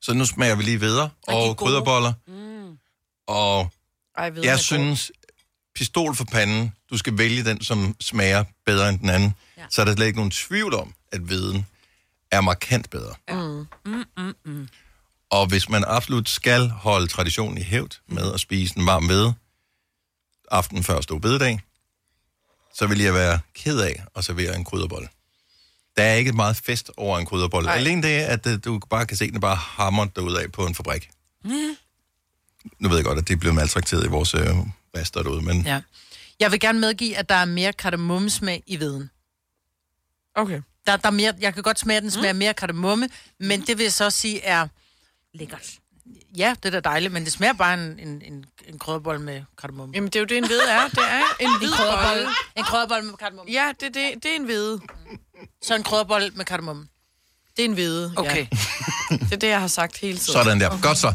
[0.00, 1.54] Så nu smager vi lige videre, er og gode.
[1.54, 2.12] krydderboller.
[2.26, 2.76] Mm.
[3.26, 3.70] Og
[4.18, 5.12] Ej, videre jeg synes,
[5.74, 9.34] pistol for panden, du skal vælge den, som smager bedre end den anden.
[9.58, 9.62] Ja.
[9.70, 11.66] Så er der slet ikke nogen tvivl om, at viden
[12.30, 13.14] er markant bedre.
[13.28, 13.66] Mm.
[13.86, 14.68] Mm, mm, mm.
[15.32, 19.32] Og hvis man absolut skal holde traditionen i hævd med at spise en varm ved
[20.50, 21.60] aften før stor bededag,
[22.74, 25.08] så vil jeg være ked af at servere en krydderbolle.
[25.96, 27.66] Der er ikke meget fest over en krydderbolle.
[27.66, 27.76] Nej.
[27.76, 31.10] Alene det, at øh, du bare kan se den bare hammer derudad på en fabrik.
[31.44, 31.76] Mm.
[32.78, 34.56] Nu ved jeg godt, at det er blevet maltrakteret i vores øh,
[34.94, 35.80] baster derude, men Ja.
[36.40, 39.10] Jeg vil gerne medgive, at der er mere kardemommesmag i veden.
[40.34, 40.60] Okay.
[40.86, 43.08] Der, der er mere, jeg kan godt smage, at den smager mere kardemomme,
[43.40, 44.68] men det vil jeg så sige er...
[45.34, 45.66] Lækkert.
[46.36, 49.42] Ja, det er da dejligt, men det smager bare en, en, en, en krydderbolle med
[49.60, 49.94] kardemomme.
[49.94, 50.88] Jamen, det er jo det, en ved er.
[50.88, 52.08] Det er en En hvid krydderbolle.
[52.08, 52.28] bolle.
[52.56, 53.52] En krydderbolle med kardemomme.
[53.52, 54.80] Ja, det, det, det er en hvide.
[55.62, 56.86] Så en krydderbolle med kardemomme.
[57.56, 58.46] Det er en hvide, Okay.
[59.10, 59.16] ja.
[59.16, 60.32] Det er det, jeg har sagt hele tiden.
[60.32, 60.80] sådan der.
[60.82, 61.12] Godt så.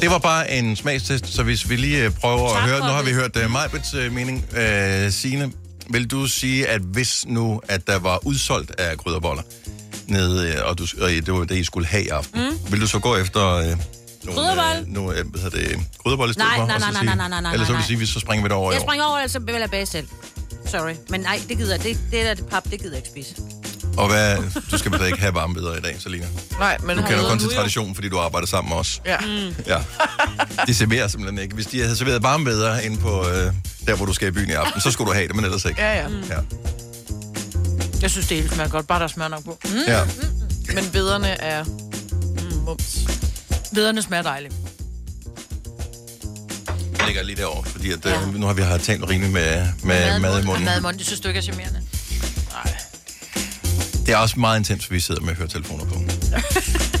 [0.00, 2.86] Det var bare en smagstest, så hvis vi lige øh, prøver Tak at høre, nu
[2.86, 4.44] har vi hørt uh, Majbets uh, mening.
[4.52, 5.52] Uh, Signe,
[5.90, 9.42] vil du sige, at hvis nu, at der var udsolgt af krydderboller,
[10.06, 12.72] nede, øh, og, du, og det var det, I skulle have i aften, mm.
[12.72, 13.64] vil du så gå efter uh,
[14.24, 16.66] nogle, uh, nogle uh, hvad hedder det, krydderbolle i stedet Nej, for?
[16.66, 18.42] nej, nej, nej, nej, nej, nej, Eller så vil du sige, at vi så springer
[18.42, 20.06] vi det over i Jeg springer over, ellers vil jeg bage selv.
[20.66, 20.94] Sorry.
[21.08, 21.82] Men nej, det gider jeg.
[21.84, 23.42] Det, det der det pap, det gider jeg ikke spise.
[23.96, 24.38] Og hvad,
[24.70, 26.26] du skal vel ikke have varme bedre i dag, Selina?
[26.58, 29.02] Nej, men Du kender kun til traditionen, fordi du arbejder sammen med os.
[29.06, 29.16] Ja.
[29.18, 29.54] Mm.
[29.66, 29.78] Ja.
[30.66, 31.54] De serverer simpelthen ikke.
[31.54, 33.52] Hvis de havde serveret varme bedre inde på øh,
[33.86, 35.64] der, hvor du skal i byen i aften, så skulle du have det, men ellers
[35.64, 35.82] ikke.
[35.82, 36.08] Ja, ja.
[36.30, 36.38] Ja.
[38.04, 39.58] Jeg synes, det hele smager godt, bare der er smør nok på.
[39.64, 39.70] Mm.
[39.88, 40.00] ja.
[40.74, 42.98] Men vederne er mm, mums.
[43.72, 44.54] Vederne smager dejligt.
[46.98, 48.26] Jeg ligger lige derovre, fordi at, ja.
[48.26, 50.64] nu har vi har talt rigeligt med, med mad i munden.
[50.64, 51.80] Mad i munden, det synes du ikke er charmerende.
[54.06, 55.94] Det er også meget intens, vi sidder med at høre telefoner på.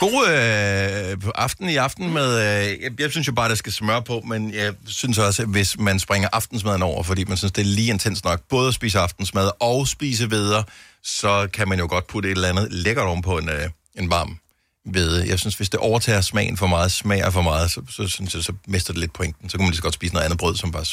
[0.00, 2.38] God øh, aften i aften med...
[2.38, 5.48] Øh, jeg, jeg synes jo bare, der skal smør på, men jeg synes også, at
[5.48, 8.74] hvis man springer aftensmaden over, fordi man synes, det er lige intens nok, både at
[8.74, 10.62] spise aftensmad og spise veder,
[11.02, 14.10] så kan man jo godt putte et eller andet lækkert oven på en, øh, en
[14.10, 14.38] varm
[14.84, 15.22] ved.
[15.22, 18.42] Jeg synes, hvis det overtager smagen for meget, smager for meget, så, så synes jeg,
[18.42, 19.50] så mister det lidt pointen.
[19.50, 20.84] Så kan man lige så godt spise noget andet brød, som bare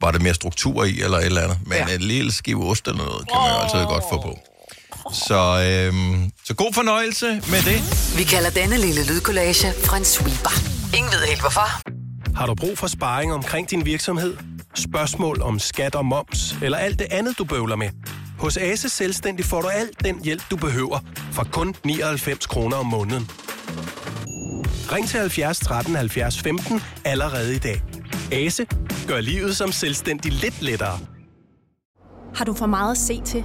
[0.00, 1.58] var det mere struktur i, eller et eller andet.
[1.66, 1.94] Men ja.
[1.94, 4.51] en lille skive ost eller noget, kan man jo altid godt få på.
[5.12, 7.78] Så, øhm, så god fornøjelse med det.
[8.18, 10.54] Vi kalder denne lille lydkollage en sweeper.
[10.96, 11.68] Ingen ved helt hvorfor.
[12.36, 14.36] Har du brug for sparring omkring din virksomhed?
[14.74, 17.88] Spørgsmål om skat og moms, eller alt det andet, du bøvler med?
[18.38, 20.98] Hos Ase Selvstændig får du alt den hjælp, du behøver,
[21.32, 23.30] for kun 99 kroner om måneden.
[24.92, 27.82] Ring til 70 13 70 15 allerede i dag.
[28.32, 28.66] Ase
[29.08, 30.98] gør livet som selvstændig lidt lettere.
[32.34, 33.44] Har du for meget at se til?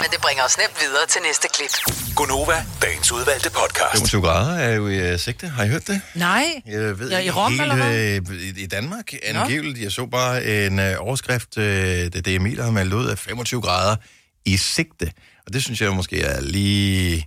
[0.00, 1.70] Men det bringer os nemt videre til næste klip.
[2.16, 3.92] Gonova, dagens udvalgte podcast.
[3.92, 5.48] 25 grader er jo i uh, sigte.
[5.48, 6.00] Har I hørt det?
[6.14, 6.62] Nej.
[6.66, 7.94] Jeg ved Ja, i Rom, helt, eller hvad?
[7.96, 9.78] øh, i, I Danmark angiveligt.
[9.84, 13.62] Jeg så bare en øh, overskrift, øh, det, det Emil har meldt ud af 25
[13.62, 13.96] grader
[14.44, 15.12] i sigte.
[15.46, 17.26] Og det synes jeg måske er lige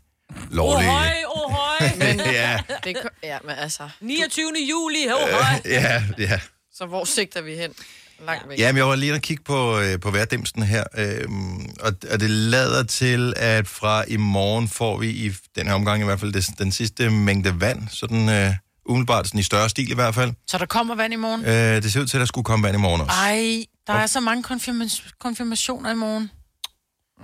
[0.52, 0.90] lovligt.
[0.90, 1.90] Ohøj, ohøj.
[1.98, 2.60] Men, Ja.
[2.84, 3.90] Det, ja, men altså...
[4.02, 4.46] 29.
[4.70, 5.44] juli, ohøj.
[5.66, 6.40] ja, ja.
[6.76, 7.74] Så hvor sigter vi hen?
[8.26, 8.60] Langt væk.
[8.60, 12.30] Jamen, jeg var lige at kigge på, øh, på værdimsten her, øhm, og, og det
[12.30, 16.34] lader til, at fra i morgen får vi i den her omgang i hvert fald
[16.34, 18.54] det, den sidste mængde vand, sådan øh,
[18.86, 20.34] umiddelbart sådan i større stil i hvert fald.
[20.48, 21.46] Så der kommer vand i morgen?
[21.46, 23.14] Øh, det ser ud til, at der skulle komme vand i morgen også.
[23.14, 26.32] Ej, der er så mange konfirma- konfirmationer i morgen.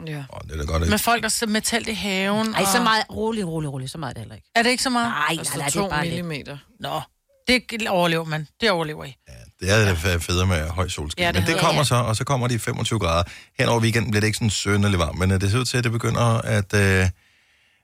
[0.07, 0.23] Ja.
[0.29, 0.89] Oh, det er da godt, ikke?
[0.89, 2.53] Med folk, der sidder med telt i haven.
[2.53, 3.03] Ej, så og- meget.
[3.11, 3.89] Rolig, rolig, rolig.
[3.89, 4.47] Så meget er det heller ikke.
[4.55, 5.07] Er det ikke så meget?
[5.07, 6.25] Nej, nej, nej, det er bare lidt.
[6.25, 6.57] millimeter.
[6.79, 7.01] Nå,
[7.47, 8.47] det overlever man.
[8.61, 9.15] Det overlever I.
[9.59, 11.21] Det er det federe med høj solskin.
[11.21, 11.83] Ja, Ja, det Men det kommer ja.
[11.85, 13.23] så, og så kommer de 25 grader.
[13.59, 15.77] Hen over weekenden bliver det ikke sådan sønderlig varmt, men øh, det ser ud til,
[15.77, 17.07] at det begynder at, øh,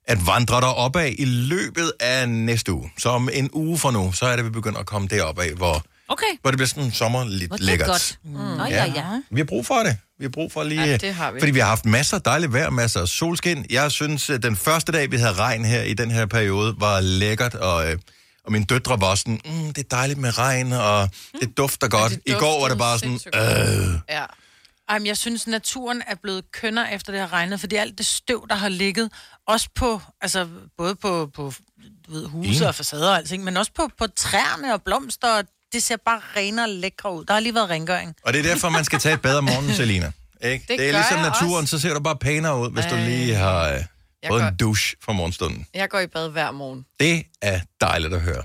[0.08, 2.92] at vandre der opad i løbet af næste uge.
[2.98, 5.52] Så om en uge fra nu, så er det, vi begynder at komme deroppe af,
[5.54, 6.26] hvor, Okay.
[6.42, 7.88] hvor det bliver sådan sommerligt Hvor det er lækkert.
[7.88, 8.20] godt.
[8.24, 8.32] Mm.
[8.32, 9.04] Nå, ja, ja.
[9.32, 9.98] Vi har brug for det.
[10.20, 10.84] Vi har brug for lige...
[10.86, 11.40] Ja, det har vi.
[11.40, 13.66] Fordi vi har haft masser af dejligt vejr, masser af solskin.
[13.70, 17.02] Jeg synes, at den første dag, vi havde regn her i den her periode, var
[17.02, 17.98] lækkert, og, øh,
[18.46, 21.10] og mine døtre var sådan, mm, det er dejligt med regn, og
[21.42, 22.12] det dufter godt.
[22.12, 24.26] det I går var det bare sådan, øh, Ja.
[24.90, 28.06] Ej, men jeg synes, naturen er blevet kønner efter det har regnet, fordi alt det
[28.06, 29.12] støv, der har ligget,
[29.48, 31.54] også på, altså både på, på
[32.08, 32.68] du ved, huse Mm.
[32.68, 36.22] og facader og alting, men også på, på træerne og blomster, og det ser bare
[36.38, 37.26] renere og lækre ud.
[37.26, 38.16] Der har lige været rengøring.
[38.26, 40.12] Og det er derfor, man skal tage et bad om morgenen, Selina.
[40.44, 40.66] Ikke?
[40.68, 41.78] Det, det er ligesom naturen, også.
[41.78, 43.06] så ser du bare pænere ud, hvis du Ej.
[43.06, 43.80] lige har øh,
[44.26, 45.68] Jeg fået gør- en douche fra morgenstunden.
[45.74, 46.86] Jeg går i bad hver morgen.
[47.00, 48.44] Det er dejligt at høre.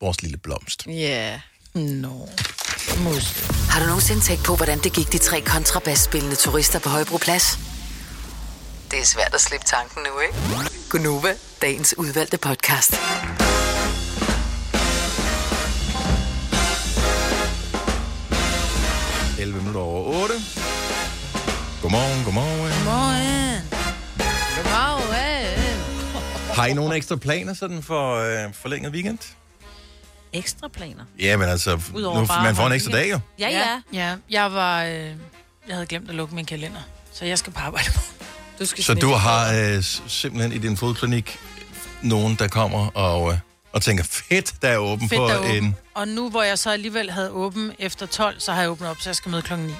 [0.00, 0.86] Vores lille blomst.
[0.86, 0.92] Ja.
[0.92, 1.40] Yeah.
[1.74, 2.28] Nå.
[2.98, 3.48] Mus.
[3.70, 7.58] Har du nogensinde tænkt på, hvordan det gik de tre kontrabasspillende turister på Højbroplads?
[8.90, 10.70] Det er svært at slippe tanken nu, ikke?
[10.90, 12.94] Gunova, dagens udvalgte podcast.
[26.56, 29.18] Har I nogle ekstra planer sådan for øh, forlænget weekend?
[30.32, 31.04] Ekstra planer.
[31.20, 33.20] Ja, men altså, Udover nu, bare man får en ekstra weekend.
[33.20, 33.48] dag jo.
[33.50, 33.80] Ja, ja.
[34.10, 34.82] Ja, jeg var...
[34.84, 34.90] Øh,
[35.68, 36.80] jeg havde glemt at lukke min kalender,
[37.12, 38.00] så jeg skal på arbejde på.
[38.58, 41.38] Du skal Så du har øh, simpelthen i din fodklinik
[42.02, 43.38] nogen, der kommer og, øh,
[43.72, 45.64] og tænker, fedt, der er åben Fedt, på der er åben.
[45.64, 45.76] en...
[45.94, 48.96] Og nu, hvor jeg så alligevel havde åben efter 12, så har jeg åbnet op,
[49.00, 49.74] så jeg skal møde klokken 9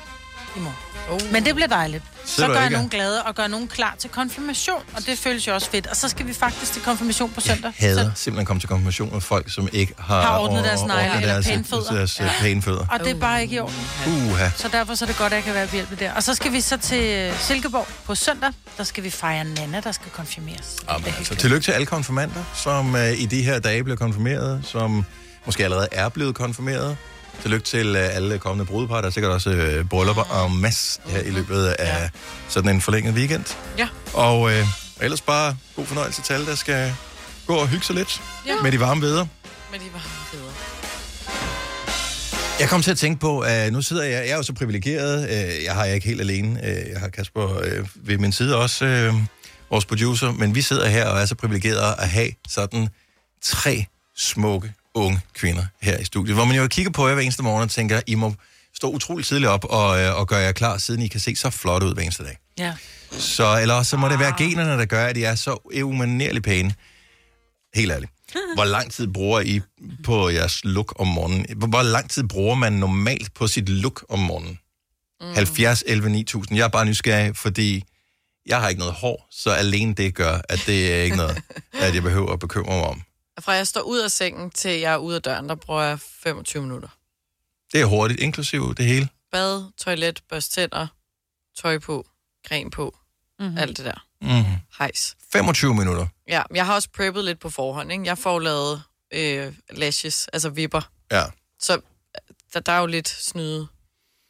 [0.57, 0.77] i morgen.
[1.11, 1.33] Oh.
[1.33, 2.05] Men det bliver dejligt.
[2.25, 5.47] Så Så gør jeg nogen glade og gør nogen klar til konfirmation, og det føles
[5.47, 5.87] jo også fedt.
[5.87, 7.73] Og så skal vi faktisk til konfirmation på søndag.
[7.79, 11.29] hader simpelthen komme til konfirmation med folk, som ikke har, Har ordnet deres negle eller
[11.33, 11.93] deres, pæne fødder.
[11.93, 12.25] deres, Ja.
[12.25, 12.31] ja.
[12.41, 12.87] pæne fødder.
[12.91, 13.75] Og det er bare ikke i orden.
[14.07, 14.49] Uha.
[14.57, 16.13] Så derfor så er det godt, at jeg kan være behjælpelig der.
[16.13, 18.51] Og så skal vi så til Silkeborg på søndag.
[18.79, 20.77] Der skal vi fejre Nana, der skal konfirmeres.
[20.91, 25.05] Jamen, altså, tillykke til alle konfirmander, som uh, i de her dage bliver konfirmeret, som
[25.47, 26.97] måske allerede er blevet konfirmeret.
[27.43, 29.01] Tillykke til uh, alle kommende brudepar.
[29.01, 32.11] Der er sikkert også uh, bryllupper og mass her i løbet af
[32.49, 33.45] sådan en forlænget weekend.
[33.79, 33.89] Ja.
[34.15, 34.53] Og uh,
[35.01, 36.93] ellers bare god fornøjelse til alle, der skal
[37.47, 38.63] gå og hygge sig lidt Ja.
[38.63, 39.27] med de varme veder.
[39.73, 40.53] Men de var bedre.
[42.61, 45.23] Jeg kom til at tænke på, at nu sidder jeg, jeg er jo så privilegeret,
[45.31, 48.57] øh, jeg har jeg ikke helt alene, Øh, jeg har Kasper øh, ved min side
[48.57, 49.15] også, øh,
[49.71, 52.89] vores producer, men vi sidder her og er så privilegerede at have sådan
[53.43, 57.43] tre smukke unge kvinder her i studiet, hvor man jo kigger på jer hver eneste
[57.43, 58.35] morgen og tænker, I må
[58.75, 61.51] stå utroligt tidligt op og, øh, og gøre jer klar, siden I kan se så
[61.51, 62.39] flot ud hver eneste dag.
[62.59, 62.75] Ja.
[63.11, 66.75] Så, eller så må det være generne, der gør, at I er så umanerligt pæne.
[67.75, 68.13] Helt ærligt.
[68.57, 69.61] Hvor lang tid bruger I
[70.05, 71.47] på jeres look om morgenen?
[71.57, 74.59] Hvor, hvor lang tid bruger man normalt på sit look om morgenen?
[75.21, 75.35] Mm.
[75.35, 76.57] 70, 11, 9000.
[76.57, 77.85] Jeg er bare nysgerrig, fordi
[78.47, 81.95] jeg har ikke noget hår, så alene det gør, at det er ikke noget, at
[81.95, 83.03] jeg behøver at bekymre mig om.
[83.41, 86.01] Fra jeg står ud af sengen til jeg er ude af døren, der bruger jeg
[86.01, 86.89] 25 minutter.
[87.73, 89.09] Det er hurtigt, inklusiv det hele.
[89.33, 90.87] Bad, toilet, børste tænder,
[91.57, 92.07] tøj på,
[92.47, 92.99] creme på,
[93.39, 93.59] mm-hmm.
[93.59, 94.07] alt det der.
[94.21, 94.61] Mm.
[94.79, 95.17] Hejs.
[95.33, 96.07] 25 minutter.
[96.29, 98.05] Ja, men jeg har også preppet lidt på forhånd, ikke?
[98.05, 100.91] Jeg får lavet øh, lashes, altså vipper.
[101.13, 101.25] Ja.
[101.61, 101.81] Så
[102.55, 103.69] der, der er jo lidt snyde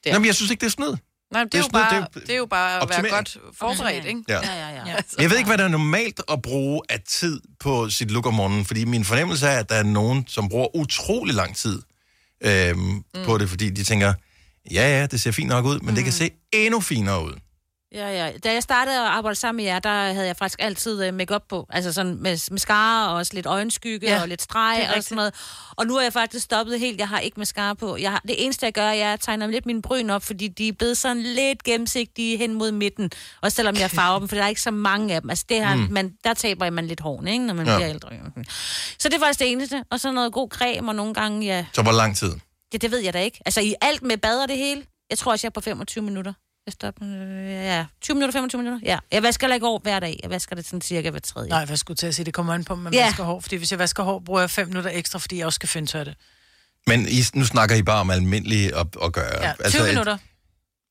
[0.04, 0.12] der.
[0.12, 0.96] Jamen, jeg synes ikke, det er snyd.
[1.36, 3.36] Nej, det, det er, jo bare, det er- det er jo bare at være godt
[3.58, 4.22] forberedt, ikke?
[4.28, 4.34] Ja.
[4.34, 4.82] Ja, ja, ja.
[4.86, 4.96] ja.
[5.18, 8.34] Jeg ved ikke, hvad der er normalt at bruge af tid på sit look om
[8.34, 11.82] morgenen, fordi min fornemmelse er, at der er nogen, som bruger utrolig lang tid
[12.44, 13.04] øhm, mm.
[13.24, 14.14] på det, fordi de tænker,
[14.70, 15.94] ja, ja, det ser fint nok ud, men mm.
[15.94, 17.32] det kan se endnu finere ud.
[17.96, 18.32] Ja, ja.
[18.44, 21.42] Da jeg startede at arbejde sammen med jer, der havde jeg faktisk altid øh, makeup
[21.48, 21.66] på.
[21.70, 25.34] Altså sådan med mascara og også lidt øjenskygge Ja, og lidt streg og sådan noget.
[25.76, 26.98] Og nu er jeg faktisk stoppet helt.
[26.98, 27.96] Jeg har ikke mascara på.
[27.96, 30.48] Jeg har, det eneste, jeg gør, jeg er, at tegner lidt mine bryn op, fordi
[30.48, 33.10] de er blevet sådan lidt gennemsigtige hen mod midten.
[33.42, 35.30] Og selvom jeg farver dem, for der er ikke så mange af dem.
[35.30, 35.86] Altså det her, Mm.
[35.90, 37.76] man, der taber man lidt hårene, ikke, når man ja.
[37.76, 38.08] bliver ældre.
[38.98, 39.84] Så det er faktisk det eneste.
[39.90, 42.32] Og så noget god creme, og nogle gange, ja, Så hvor lang tid?
[42.72, 43.40] det, det ved jeg da ikke.
[43.46, 44.82] Altså i alt med bad og det hele.
[45.10, 46.32] Jeg tror også, jeg er på 25 minutter.
[46.66, 48.86] Jeg stopper, øh, ja, 20 minutter, 25 minutter.
[48.90, 48.98] Ja.
[49.12, 50.20] Jeg vasker ikke over hver dag.
[50.22, 51.48] Jeg vasker det sådan cirka hver tredje.
[51.48, 52.24] Nej, hvad skulle jeg til at sige?
[52.24, 53.04] Det kommer an på, om man Ja.
[53.06, 53.40] vasker hår.
[53.40, 56.04] Fordi hvis jeg vasker hår, bruger jeg fem minutter ekstra, fordi jeg også skal finde
[56.04, 56.14] det.
[56.86, 59.42] Men I, nu snakker I bare om almindelige at, at gøre.
[59.46, 60.14] Ja, 20 altså, minutter.
[60.14, 60.20] Et,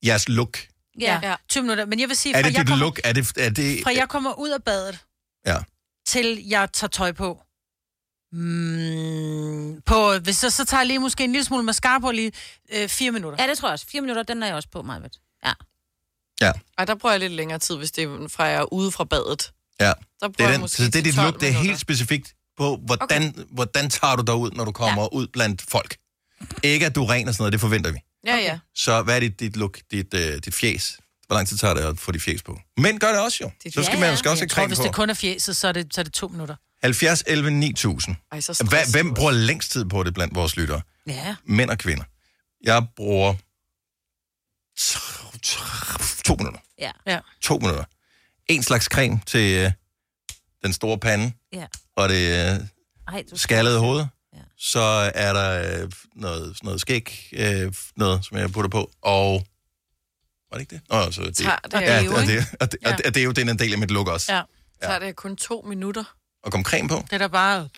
[0.08, 0.58] jeres look.
[1.00, 1.20] Ja.
[1.24, 1.86] ja, 20 minutter.
[1.86, 3.00] Men jeg vil sige, Er fra, det jeg dit kommer, look?
[3.04, 5.00] Er det, er det, fra jeg kommer ud af badet,
[5.46, 5.58] Ja.
[6.08, 7.42] til jeg tager tøj på.
[8.32, 12.32] Mm, på hvis så, så tager jeg lige måske en lille smule mascara på lige
[12.74, 13.44] øh, fire minutter.
[13.44, 13.86] Ja, det tror jeg også.
[13.90, 15.20] Fire minutter, den er jeg også på, Marvitt.
[15.46, 15.54] Ja.
[16.42, 16.52] Ja.
[16.78, 19.04] Ej, der bruger jeg lidt længere tid, hvis det er fra jeg er ude fra
[19.04, 19.52] badet.
[19.80, 21.42] Ja, Der det er, den, måske så det er dit 12 look.
[21.42, 23.44] Det er helt specifikt på, hvordan, okay.
[23.52, 25.08] hvordan tager du dig ud, når du kommer ja.
[25.12, 25.98] ud blandt folk.
[26.64, 28.00] Ikke at du er ren og sådan noget, det forventer vi.
[28.26, 28.60] Ja, ja.
[28.76, 30.98] Så hvad er dit, dit look, dit, uh, dit fjes?
[31.28, 32.60] Hvor lang tid tager det at få dit fjes på?
[32.78, 33.52] Mænd gør det også jo.
[33.72, 34.84] Så skal man skal også have creme hvis på.
[34.84, 36.56] det kun er fjeset, så er det, så er det to minutter.
[36.84, 38.16] 70, 11, 9000.
[38.32, 40.82] Ej, så Hva, stresset hvem bruger længst tid på det blandt vores lyttere?
[41.08, 41.36] Ja.
[41.46, 42.04] Mænd og kvinder.
[42.64, 43.34] Jeg bruger
[46.26, 46.60] to minutter.
[46.80, 46.92] Ja.
[47.08, 47.20] ja.
[47.42, 47.84] To minutter.
[48.48, 49.72] En slags creme til øh,
[50.64, 51.66] den store pande Ja.
[51.96, 52.60] og det øh,
[53.08, 54.06] Ej, du skaldede hoved.
[54.34, 54.40] Ja.
[54.58, 59.46] Så er der øh, noget, noget skæg, øh, noget, som jeg putter på, og...
[60.52, 60.82] Var det ikke det?
[60.90, 62.34] Nå, så det, Tager det ja, jo, og ikke?
[62.38, 64.08] det, og det, og det, og det er jo den en del af mit look
[64.08, 64.34] også.
[64.34, 64.42] Ja.
[64.84, 66.04] Så er det kun to minutter.
[66.44, 67.70] Og kom creme på, Det er da bare...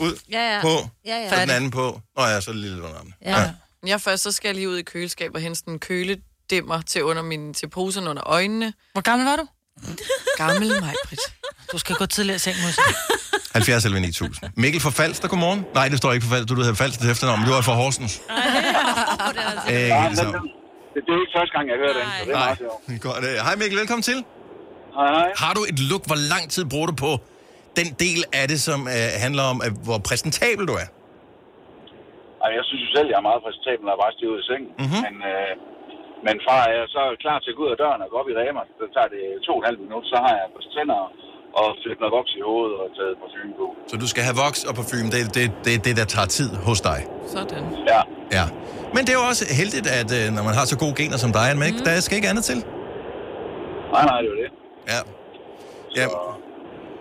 [0.00, 0.60] ud, Ja, ja.
[0.62, 1.32] på, Ja, ja.
[1.34, 2.00] og den anden på.
[2.16, 3.14] Nå ja, så lille under armen.
[3.22, 3.52] Ja.
[3.86, 5.78] Jeg først, så skal jeg lige ud i køleskabet og hente sådan en
[6.50, 8.72] køledimmer til, under min, til posen under øjnene.
[8.92, 9.46] Hvor gammel var du?
[10.42, 11.20] Gammel mig, Britt.
[11.72, 12.80] Du skal gå tidligere i seng, Musse.
[13.54, 14.50] 70 11 9000.
[14.56, 15.60] Mikkel fra Falster, godmorgen.
[15.74, 16.54] Nej, det står ikke for Falster.
[16.54, 18.14] Du hedder Falster til efternavn, men du er fra Horsens.
[19.72, 20.24] Øh, Ja, så.
[20.24, 20.32] men
[20.94, 23.00] det, det er ikke første gang, jeg hører den, så det er meget sjovt.
[23.06, 23.24] Godt.
[23.46, 24.18] Hej Mikkel, velkommen til.
[24.98, 25.28] Hej, hej.
[25.42, 27.10] Har du et look, hvor lang tid bruger du på
[27.80, 30.88] den del af det, som øh, handler om, at, hvor præsentabel du er?
[32.44, 34.46] Ej, jeg synes jo selv, jeg er meget præsentabel, når jeg bare stiger ud i
[34.50, 34.70] sengen.
[34.84, 34.98] Mhm.
[35.06, 35.50] Men, øh,
[36.26, 38.28] men fra jeg er så klar til at gå ud af døren og gå op
[38.32, 41.02] i Rema, så tager det to og et halvt minut, så har jeg på tænder
[41.60, 43.66] og flyttet noget voks i hovedet og taget parfume på.
[43.90, 46.50] Så du skal have voks og parfume, det er det, det, det, der tager tid
[46.68, 47.00] hos dig.
[47.34, 47.64] Sådan.
[47.92, 48.00] Ja.
[48.36, 48.44] Ja.
[48.94, 51.30] Men det er jo også heldigt, at øh, når man har så gode gener som
[51.38, 52.58] dig, man ikke, der skal ikke andet til.
[53.94, 54.50] Nej, nej, det er jo det.
[54.92, 55.00] Ja.
[55.98, 56.06] Ja.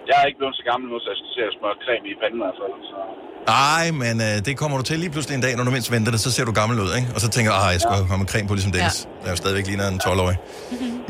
[0.10, 2.16] Jeg er ikke blevet så gammel nu, så jeg skal til at smøre creme i
[2.22, 2.74] panden i hvert fald.
[2.92, 3.00] Så.
[3.48, 6.12] Nej, men øh, det kommer du til lige pludselig en dag, når du mindst venter
[6.12, 7.08] det, så ser du gammel ud, ikke?
[7.16, 8.04] Og så tænker ah, jeg skal ja.
[8.04, 8.98] have med creme på ligesom Dennis.
[9.06, 9.10] Ja.
[9.22, 10.38] Jeg er jo stadigvæk ligner en 12-årig.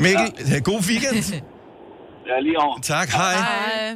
[0.00, 0.58] Mikkel, ja.
[0.70, 1.18] god weekend.
[2.30, 2.80] Ja, lige over.
[2.80, 3.34] Tak, hej.
[3.34, 3.94] Hej.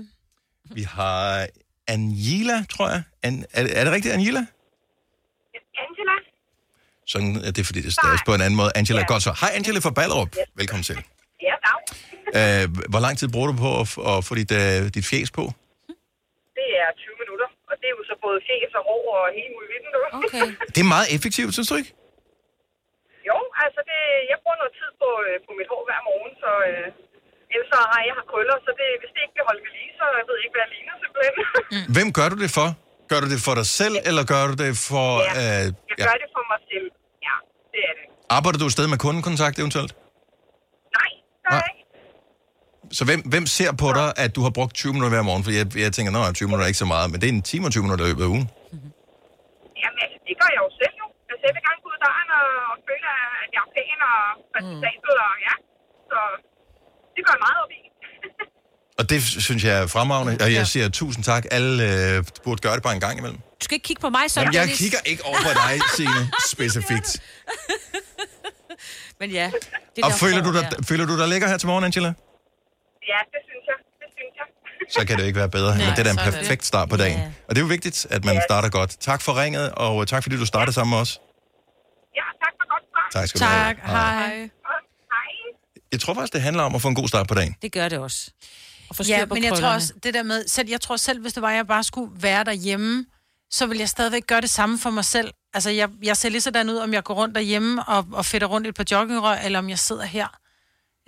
[0.79, 1.47] Vi har
[1.95, 3.03] Angela, tror jeg.
[3.23, 4.43] An, er, det- er det rigtigt, Angela?
[5.85, 6.15] Angela?
[7.13, 8.71] Sådan, er det er fordi, det staves på en anden måde.
[8.81, 9.07] Angela, ja.
[9.13, 9.33] godt så.
[9.41, 10.31] Hej Angela fra Ballerup.
[10.61, 10.97] Velkommen til.
[11.49, 12.65] Ja, dag.
[12.65, 15.45] Uh, hvor lang tid bruger du på at, at få dit, uh, dit fjes på?
[16.59, 19.51] Det er 20 minutter, og det er jo så både fjes og hår og hele
[19.59, 19.87] muligheden.
[20.21, 20.49] Okay.
[20.75, 21.93] Det er meget effektivt, synes du ikke?
[23.31, 24.01] jo, altså det,
[24.33, 26.87] jeg bruger noget tid på, øh, på mit hår hver morgen, så øh,
[27.53, 29.93] ellers så har jeg har krøller, så det, hvis det ikke bliver holdt ved lige,
[29.99, 31.35] så jeg ved jeg ikke, hvad jeg ligner simpelthen.
[31.97, 32.69] Hvem gør du det for?
[33.11, 35.07] Gør du det for dig selv, eller gør du det for...
[35.27, 35.33] Ja.
[35.41, 36.87] Uh, Jeg gør det for mig selv.
[37.27, 37.35] Ja,
[37.73, 38.05] det er det.
[38.37, 39.93] Arbejder du et sted med kundekontakt eventuelt?
[40.99, 41.11] Nej,
[41.45, 41.78] gør jeg ikke.
[42.93, 45.45] Så hvem, hvem ser på dig, at du har brugt 20 minutter hver morgen?
[45.45, 47.43] For jeg, jeg tænker, nå, 20 minutter er ikke så meget, men det er en
[47.53, 48.47] time og 20 minutter i løbet af ugen.
[49.83, 51.07] Jamen altså, det gør jeg jo selv jo.
[51.31, 53.07] Altså, jeg vil gerne gå ud af døren og, og føle,
[53.45, 54.19] at jeg er pæn og
[54.53, 55.55] præsentabel, og ja.
[56.11, 56.19] Så
[57.15, 57.81] det gør jeg meget op i.
[58.99, 61.43] Og det synes jeg er fremragende, og jeg siger tusind tak.
[61.51, 63.39] Alle øh, burde gøre det bare en gang imellem.
[63.61, 66.23] Du skal ikke kigge på mig, så Jamen, jeg kigger ikke over på dig, Signe,
[66.55, 67.11] specifikt.
[69.21, 69.51] Men ja.
[69.97, 72.13] Det Og føler du, dig, føler du dig lækker her til morgen, Angela?
[73.13, 73.79] Ja, det synes jeg.
[74.03, 74.47] Det synes jeg.
[74.95, 75.73] så kan det jo ikke være bedre.
[75.79, 77.21] Nej, det er da en er perfekt start på dagen.
[77.49, 78.91] Og det er jo vigtigt, at man starter godt.
[79.01, 81.13] Tak for ringet, og tak fordi du startede sammen med os.
[82.21, 83.21] Ja, tak for godt svar.
[83.21, 83.75] Tak skal du have.
[83.75, 84.51] Tak, hej.
[85.93, 87.57] Jeg tror faktisk, det handler om at få en god start på dagen.
[87.63, 88.31] Det gør det også.
[88.89, 91.21] Og få Ja, på men jeg tror også, det der med, selv, jeg tror selv,
[91.21, 93.07] hvis det var, at jeg bare skulle være derhjemme,
[93.51, 95.31] så vil jeg stadigvæk gøre det samme for mig selv.
[95.55, 98.47] Altså, jeg, jeg ser lige sådan ud, om jeg går rundt derhjemme og, og fedter
[98.47, 100.39] rundt et par joggingrør, eller om jeg sidder her.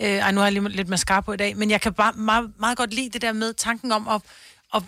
[0.02, 2.12] Øh, ej, nu har jeg lige lidt mascara på i dag, men jeg kan bare
[2.12, 4.20] meget, meget godt lide det der med tanken om at,
[4.74, 4.82] at,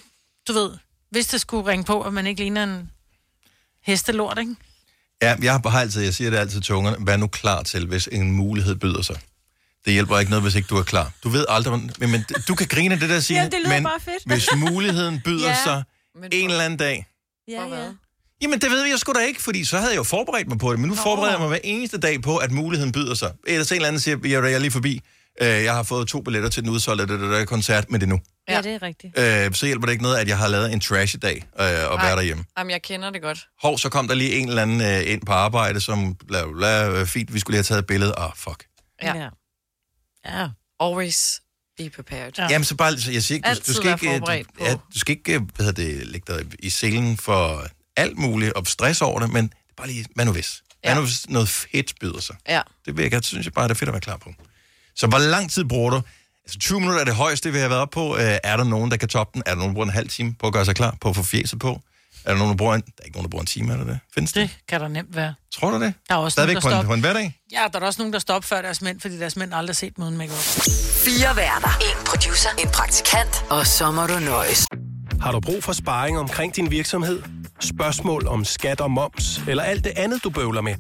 [0.49, 0.71] du ved,
[1.11, 2.91] hvis det skulle ringe på, at man ikke ligner en
[3.83, 4.57] hestelort, ikke?
[5.23, 8.09] Ja, jeg har altid, jeg siger det altid til ungerne, vær nu klar til, hvis
[8.13, 9.17] en mulighed byder sig.
[9.85, 11.13] Det hjælper ikke noget, hvis ikke du er klar.
[11.25, 13.83] Du ved aldrig, men, men du kan grine det der, Signe, Ja, det lyder men
[13.85, 14.23] bare fedt.
[14.27, 15.57] hvis muligheden byder Ja.
[15.65, 15.85] sig
[16.33, 17.07] en eller anden dag,
[17.49, 17.91] Ja, ja.
[18.43, 20.73] Jamen, det ved jeg sgu da ikke, fordi så havde jeg jo forberedt mig på
[20.73, 20.81] det.
[20.81, 21.03] Men nu Nå.
[21.03, 23.33] forbereder jeg mig hver eneste dag på, at muligheden byder sig.
[23.47, 25.01] Ellers en eller anden siger, jeg er lige forbi.
[25.43, 28.07] Øh, Jeg har fået to billetter til den udsolgte det, det, det, koncert, men det
[28.07, 28.21] er nu.
[28.49, 29.19] Ja, det er rigtigt.
[29.19, 32.17] Øh, Så hjælper det ikke noget, at jeg har lavet en trash-dag øh, og være
[32.17, 32.45] derhjemme.
[32.59, 33.47] Jamen, jeg kender det godt.
[33.63, 36.89] Hov, så kom der lige en eller anden øh, ind på arbejde, som bla bla
[36.91, 38.15] øh, fint, vi skulle lige have taget et billede.
[38.19, 38.65] Ah, fuck.
[39.03, 39.29] Ja.
[40.27, 40.49] Ja.
[40.81, 41.41] Always
[41.79, 42.33] be prepared.
[42.39, 42.47] Ja.
[42.51, 44.99] Jamen, så bare, så jeg siger ikke, du, du skal ikke, øh, du, ja, du
[44.99, 47.67] skal ikke, øh, hvad hedder det, lægge dig i selen for
[47.97, 50.63] alt muligt og stress over det, men det er bare lige, hvad nu hvis?
[50.83, 50.95] Hvad Ja.
[50.95, 52.37] nu hvis noget fedt byder sig?
[52.49, 52.61] Ja.
[52.87, 54.31] Det vil jeg godt, synes jeg bare, det er fedt at være klar på.
[54.97, 56.03] Så hvor lang tid bruger du?
[56.45, 58.17] Altså 20 minutter er det højeste, vi har været op på.
[58.17, 59.43] Øh, er der nogen, der kan toppe den?
[59.47, 61.17] Er der nogen, der bruger en halv time på at gøre sig klar, på at
[61.17, 61.81] få fjeset på?
[62.25, 62.81] Er der nogen, der bruger en...
[62.81, 63.99] Der er ikke nogen, der bruger en time, er der det?
[64.15, 64.43] Findes det?
[64.51, 65.35] Det kan der nemt være.
[65.55, 65.95] Tror du det?
[66.09, 66.89] Der er også Stadigvæk nogen, på der en, stopper.
[66.89, 67.39] på en hverdag?
[67.53, 69.69] Ja, der er også nogen, der står op før deres mænd, fordi deres mænd aldrig
[69.69, 70.39] har set dem uden makeup.
[71.05, 71.69] Fire værter.
[71.81, 72.49] En producer.
[72.63, 73.45] En praktikant.
[73.51, 74.67] Og så må du nøjes.
[75.21, 77.23] Har du brug for sparring omkring din virksomhed?
[77.63, 80.75] Spørgsmål om skat og moms, eller alt det andet, du bøvler med?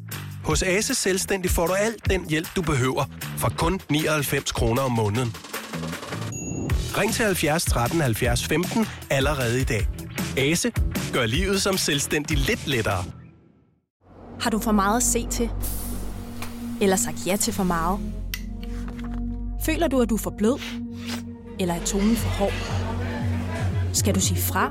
[0.44, 3.04] Hos Ase Selvstændig får du alt den hjælp, du behøver,
[3.38, 5.36] for kun 99 kroner om måneden.
[6.98, 9.88] Ring til 70 13 70 15 allerede i dag.
[10.38, 10.72] Ase
[11.12, 13.04] gør livet som selvstændig lidt lettere.
[14.40, 15.50] Har du for meget at se til?
[16.80, 18.00] Eller sagt ja til for meget?
[19.64, 20.60] Føler du, at du er for blød?
[21.60, 22.52] Eller er tonen for hård?
[23.92, 24.70] Skal du sige fra?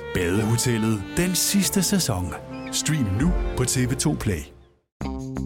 [0.13, 2.33] Badehotellet den sidste sæson.
[2.71, 4.41] Stream nu på TV2 Play.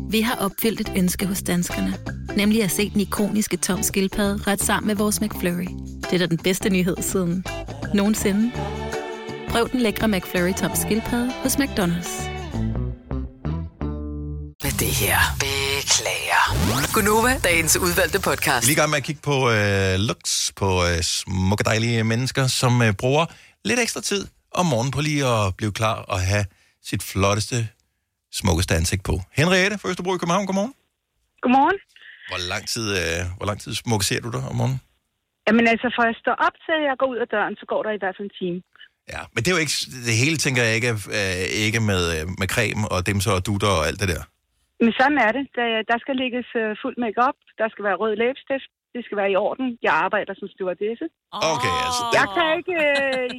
[0.09, 1.97] Vi har opfyldt et ønske hos danskerne.
[2.38, 5.68] Nemlig at se den ikoniske tom skildpadde ret sammen med vores McFlurry.
[6.01, 7.45] Det er da den bedste nyhed siden
[7.93, 8.51] nogensinde.
[9.49, 12.30] Prøv den lækre McFlurry tom skildpadde hos McDonald's.
[14.63, 15.18] Med det her.
[15.39, 16.93] Beklager.
[16.93, 18.47] Gunova, dagens udvalgte podcast.
[18.47, 22.03] Vi er lige i gang med at kigge på øh, looks, på øh, smukke, dejlige
[22.03, 23.26] mennesker, som øh, bruger
[23.66, 24.28] lidt ekstra tid
[24.60, 26.45] om morgenen på lige at blive klar og have
[26.89, 27.58] sit flotteste,
[28.39, 29.16] smukkeste ansigt på.
[29.39, 30.74] Henriette fra Østerbro i København, godmorgen.
[31.43, 31.80] Godmorgen.
[32.32, 34.80] Hvor lang tid, øh, hvor lang tid smuk ser du dig om morgenen?
[35.47, 37.91] Jamen altså, fra jeg står op til jeg går ud af døren, så går der
[37.97, 38.60] i hvert fald en time.
[39.14, 39.78] Ja, men det er jo ikke,
[40.08, 43.72] det hele tænker jeg ikke, øh, ikke med, øh, med creme og dimser og dutter
[43.80, 44.24] og alt det der.
[44.84, 45.45] Men sådan er det.
[45.58, 47.38] Der, der skal lægges uh, fuld makeup.
[47.60, 48.70] Der skal være rød læbestift.
[48.95, 49.65] Det skal være i orden.
[49.87, 51.05] Jeg arbejder som stewardesse.
[51.53, 52.03] Okay, altså...
[52.19, 52.75] Jeg kan ikke...
[52.89, 53.29] Øh,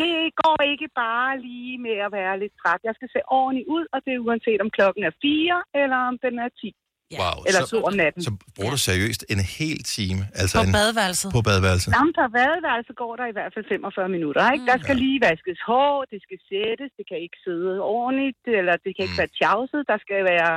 [0.00, 2.80] det går ikke bare lige med at være lidt træt.
[2.88, 6.14] Jeg skal se ordentligt ud, og det er uanset om klokken er 4 eller om
[6.24, 6.74] den er 10.
[7.20, 8.20] Wow, Eller så, 2 om natten.
[8.28, 10.22] så bruger du seriøst en hel time.
[10.40, 11.28] Altså På en, badeværelset.
[11.36, 11.90] På badeværelset.
[11.96, 14.42] Sammen på badeværelse går der i hvert fald 45 minutter.
[14.54, 14.66] Ikke?
[14.72, 18.90] Der skal lige vaskes hår, det skal sættes, det kan ikke sidde ordentligt, eller det
[18.94, 19.80] kan ikke være tjavset.
[19.92, 20.54] Der skal være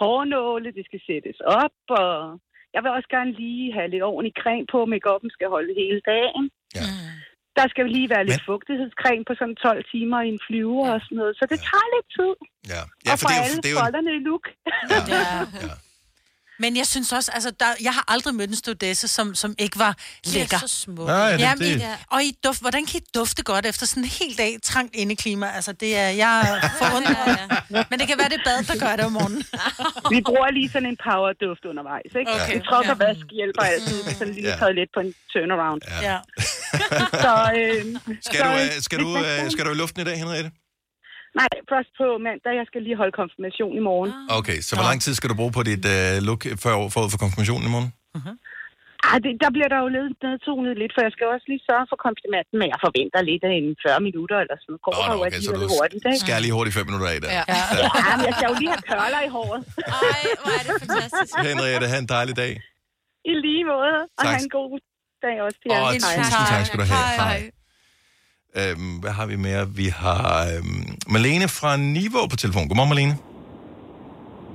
[0.00, 2.12] hårnåle, det skal sættes op, og
[2.74, 4.78] jeg vil også gerne lige have lidt ordentlig creme på.
[4.92, 6.44] Make-up'en skal holde hele dagen.
[6.78, 6.86] Ja.
[7.58, 11.18] Der skal lige være lidt fugtighedscreme på sådan 12 timer i en flyver og sådan
[11.20, 11.34] noget.
[11.40, 12.32] Så det tager lidt tid.
[12.72, 14.44] Ja, ja og for for det er jo- alle det er jo- folderne i look.
[15.14, 15.24] Ja.
[16.58, 19.78] Men jeg synes også, altså, der, jeg har aldrig mødt en stewardesse, som, som ikke
[19.78, 19.96] var
[20.26, 20.58] lækker.
[20.58, 21.06] så smuk.
[21.06, 24.02] Nej, det- Jamen, det- I, og I duft, hvordan kan I dufte godt efter sådan
[24.02, 25.46] en hel dag trangt indeklima?
[25.54, 27.38] Altså, det er, jeg er forundret.
[27.90, 29.42] Men det kan være, det er bad, der gør det om morgenen.
[30.14, 32.30] Vi bruger lige sådan en powerduft undervejs, ikke?
[32.32, 32.42] Okay.
[32.44, 32.60] Okay.
[32.68, 34.02] Trop og vask hjælper altid.
[34.02, 34.56] Det er sådan lige Ja.
[34.56, 35.82] taget lidt på en turnaround.
[36.08, 36.18] Ja.
[37.24, 37.84] så, øh,
[38.22, 40.50] Skal så, du, øh, øh, skal, du, øh, skal du i luften i dag, Henriette?
[41.40, 42.52] Nej, først på mandag.
[42.60, 44.10] Jeg skal lige holde konfirmation i morgen.
[44.38, 47.20] Okay, så hvor lang tid skal du bruge på dit øh, look før, forud for
[47.24, 47.90] konfirmationen i morgen?
[49.10, 51.86] Ah, det, der bliver der jo lidt nedtonet lidt, for jeg skal også lige sørge
[51.90, 54.82] for komplimenten, men jeg forventer lidt af en 40 minutter eller sådan noget.
[54.86, 56.20] Går Åh, oh, okay, så du hurtigt, ikke?
[56.24, 57.30] skal lige hurtigt fem minutter af der.
[57.38, 57.42] Ja.
[58.08, 59.60] ja, men jeg skal jo lige have kørler i håret.
[60.08, 61.32] Ej, hvor er det fantastisk.
[61.48, 62.52] Henriette, have en dejlig dag.
[63.30, 64.30] I lige måde, og Tak.
[64.30, 64.72] have en god
[65.26, 66.00] dag også til Og jer.
[66.18, 67.04] tusind tak skal du have.
[67.24, 67.38] Hej.
[68.56, 69.70] Øhm, hvad har vi mere?
[69.70, 72.68] Vi har øhm, Malene fra Niveau på telefon.
[72.68, 73.16] Godmorgen, Malene.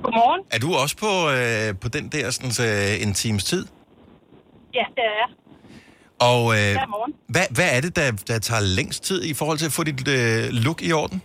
[0.02, 0.40] Godmorgen.
[0.50, 3.66] Er du også på, øh, på den der sådan, øh, en times tid?
[4.74, 5.28] Ja, det er jeg.
[6.20, 6.76] Og øh,
[7.28, 10.08] hvad, hvad er det, der, der tager længst tid i forhold til at få dit
[10.08, 11.22] øh, look i orden?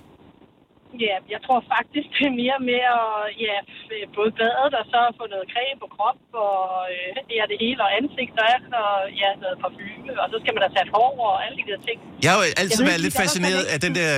[1.07, 3.07] Ja, jeg tror faktisk, det er mere med at
[3.45, 6.59] ja, f- både badet og så få noget creme på krop og
[6.93, 8.91] øh, ja, det hele og ansigt og alt og
[9.21, 10.11] ja, noget parfume.
[10.23, 11.97] Og så skal man da tage hår og alle de der ting.
[12.23, 14.11] Jeg har jo Jeg altid ved været lidt er fascineret af den der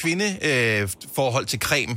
[0.00, 1.94] kvinde-forhold øh, forhold til creme.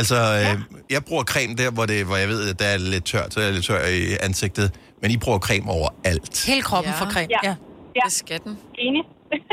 [0.00, 0.54] Altså, øh,
[0.94, 3.36] jeg bruger creme der, hvor, det, hvor jeg ved, at der er lidt tørt, så
[3.40, 4.66] er jeg lidt tør i ansigtet.
[5.02, 6.34] Men I bruger creme overalt.
[6.50, 7.00] Hele kroppen ja.
[7.00, 7.30] for creme.
[7.36, 7.42] Ja.
[7.48, 7.54] ja.
[7.98, 8.04] Ja.
[8.06, 8.54] Det skal den.
[8.86, 9.02] Enig.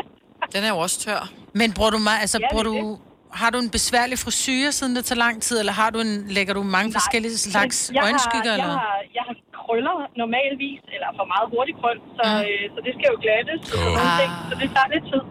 [0.53, 1.21] Den er jo også tør.
[1.53, 2.99] Men bruger du meget, altså Ja, bruger det er du,
[3.41, 6.53] har du en besværlig frisyr, siden det tager lang tid, eller har du en, lægger
[6.57, 8.51] du mange Nej, forskellige slags jeg øjenskygger?
[8.53, 8.79] Har, jeg, eller?
[8.87, 12.41] har, jeg har krøller normalvis, eller for meget hurtigt krøl, så, Mm.
[12.47, 13.59] øh, så det skal jo glattes.
[13.77, 13.99] Oh.
[14.01, 15.23] Og ting, så det tager lidt tid.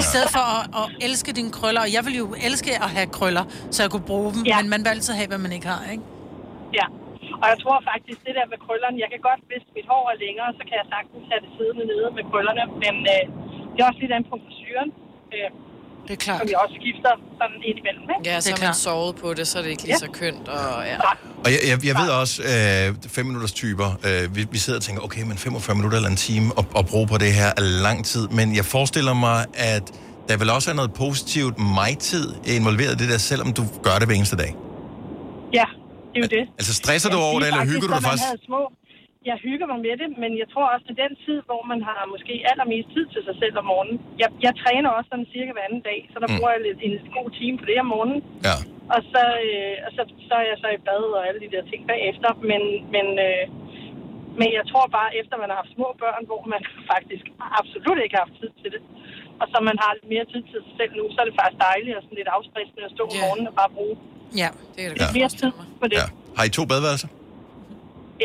[0.00, 3.08] I stedet for at, at elske dine krøller, og jeg vil jo elske at have
[3.18, 3.44] krøller,
[3.74, 4.56] så jeg kunne bruge dem, ja.
[4.60, 6.04] men man vil altid have, hvad man ikke har, ikke?
[6.78, 6.86] Ja,
[7.42, 10.16] og jeg tror faktisk, det der med krøllerne, jeg kan godt, hvis mit hår er
[10.26, 13.22] længere, så kan jeg sagtens have det siddende nede med krøllerne, men øh,
[13.72, 14.90] det er også lidt an på frisyren.
[15.34, 15.48] Øh,
[16.08, 16.40] det er klart.
[16.40, 18.30] Som jeg også skifter sådan ind imellem, ikke?
[18.30, 20.48] Ja, så har man sovet på det, så er det ikke lige så kønt.
[20.48, 20.96] Og, ja.
[21.44, 24.82] Og jeg, jeg, jeg ved også, øh, fem minutters typer, øh, vi, vi sidder og
[24.82, 27.64] tænker, okay, men 45 minutter eller en time at, at bruge på det her er
[27.86, 28.28] lang tid.
[28.28, 29.84] Men jeg forestiller mig, at
[30.28, 34.06] der vil også er noget positivt mig-tid involveret i det der, selvom du gør det
[34.08, 34.54] hver eneste dag.
[35.58, 35.66] Ja,
[36.12, 36.44] det er jo det.
[36.58, 38.24] Altså, stresser du over det, eller hygger du dig faktisk?
[38.24, 38.72] havde Små,
[39.30, 41.80] jeg hygger mig med det, men jeg tror også, det er den tid, hvor man
[41.88, 43.96] har måske allermest tid til sig selv om morgenen.
[44.22, 46.36] Jeg, jeg træner også sådan cirka hver anden dag, så der Mm.
[46.36, 48.20] bruger jeg lidt, en god time på det om morgenen.
[48.48, 48.56] Ja.
[48.94, 51.62] Og så, øh, og så, så er jeg så i bad og alle de der
[51.70, 52.30] ting bagefter.
[52.50, 52.62] Men,
[52.94, 53.44] men, øh,
[54.40, 56.62] men jeg tror bare, efter man har haft små børn, hvor man
[56.92, 57.24] faktisk
[57.60, 58.82] absolut ikke har haft tid til det,
[59.40, 61.60] og så man har lidt mere tid til sig selv nu, så er det faktisk
[61.68, 63.96] dejligt og sådan lidt afstressende at stå om morgenen og bare bruge
[64.42, 65.50] Ja, det er det lidt mere tid
[65.80, 65.96] på det.
[66.02, 66.06] Ja.
[66.38, 67.08] Har I to badeværelser?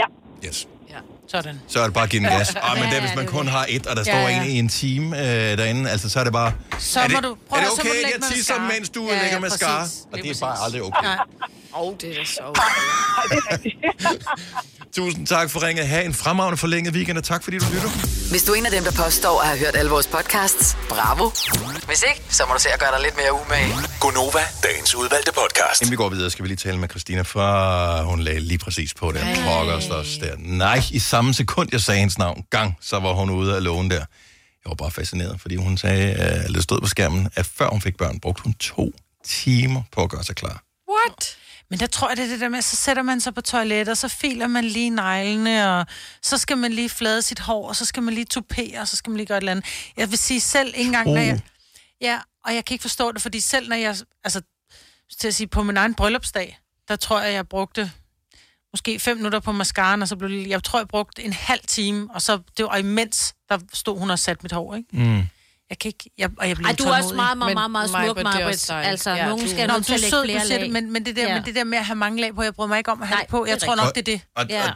[0.02, 0.08] Ja.
[0.48, 0.60] Yes.
[1.36, 1.60] Sådan.
[1.68, 2.56] Så er det bare at give den gas.
[2.64, 4.44] Ah, men det er, hvis man kun har et, og der står Ja, ja.
[4.44, 6.54] en i en time øh, derinde, altså så er det bare...
[6.80, 8.54] Så er må det, du- prøv er det at- så må okay, du jeg tisser,
[8.74, 9.84] mens du Ja, ja, lægger mascara?
[10.12, 11.08] Og det er bare aldrig okay.
[11.76, 12.44] Åh, oh, det er da så.
[14.96, 15.88] Tusind tak for ringet.
[15.88, 17.90] Ha' en fremragende forlænget weekend, og tak fordi du lytter.
[18.30, 21.30] Hvis du er en af dem, der påstår at have hørt alle vores podcasts, bravo.
[21.88, 23.74] Hvis ikke, så må du se at gøre dig lidt mere umage.
[24.00, 25.82] Gonova, dagens udvalgte podcast.
[25.82, 28.94] Inden vi går videre, skal vi lige tale med Christina, for hun lagde lige præcis
[28.94, 30.36] på den pokkers også der.
[30.40, 33.90] Nej, i samme sekund, jeg sagde hendes navn, gang, så var hun ude af lågen
[33.92, 33.96] der.
[34.66, 37.68] Jeg var bare fascineret, fordi hun sagde, øh, eller det stod på skærmen, at før
[37.70, 38.92] hun fik børn, brugte hun to
[39.26, 40.64] timer på at gøre sig klar.
[40.92, 41.38] What?
[41.70, 43.92] Men der tror jeg, det er det der med, så sætter man sig på toilettet,
[43.92, 45.86] og så filer man lige neglene, og
[46.22, 48.96] så skal man lige flade sit hår, og så skal man lige tupere, og så
[48.96, 49.66] skal man lige gøre et eller andet.
[49.98, 51.42] Jeg vil sige selv ikke engang, når jeg...
[52.02, 53.96] Ja, og jeg kan ikke forstå det, fordi selv når jeg...
[54.24, 54.42] Altså,
[55.20, 57.92] til at sige, på min egen bryllupsdag, der tror jeg, jeg brugte
[58.74, 61.62] måske fem minutter på mascaraen, og så blev det, jeg tror, jeg brugte en halv
[61.68, 64.90] time, og så det var imens, der stod hun og satte mit hår, ikke?
[64.92, 65.24] Mm.
[65.70, 66.10] Jeg kan ikke...
[66.18, 68.70] Jeg, og jeg bliver Ej, du er også meget, meget, meget, meget smuk, Marbet.
[68.72, 70.66] Altså, Ja, nogen du- skal Nå, du at er lægge sød, du flere siger lag.
[70.66, 71.34] det, men, men det, der, Ja.
[71.34, 73.08] men det der med at have mange lag på, jeg bryder mig ikke om at
[73.08, 73.46] have Nej, det på.
[73.46, 74.22] Jeg det tror nok, det er det.
[74.36, 74.64] Og, Ja.
[74.70, 74.74] og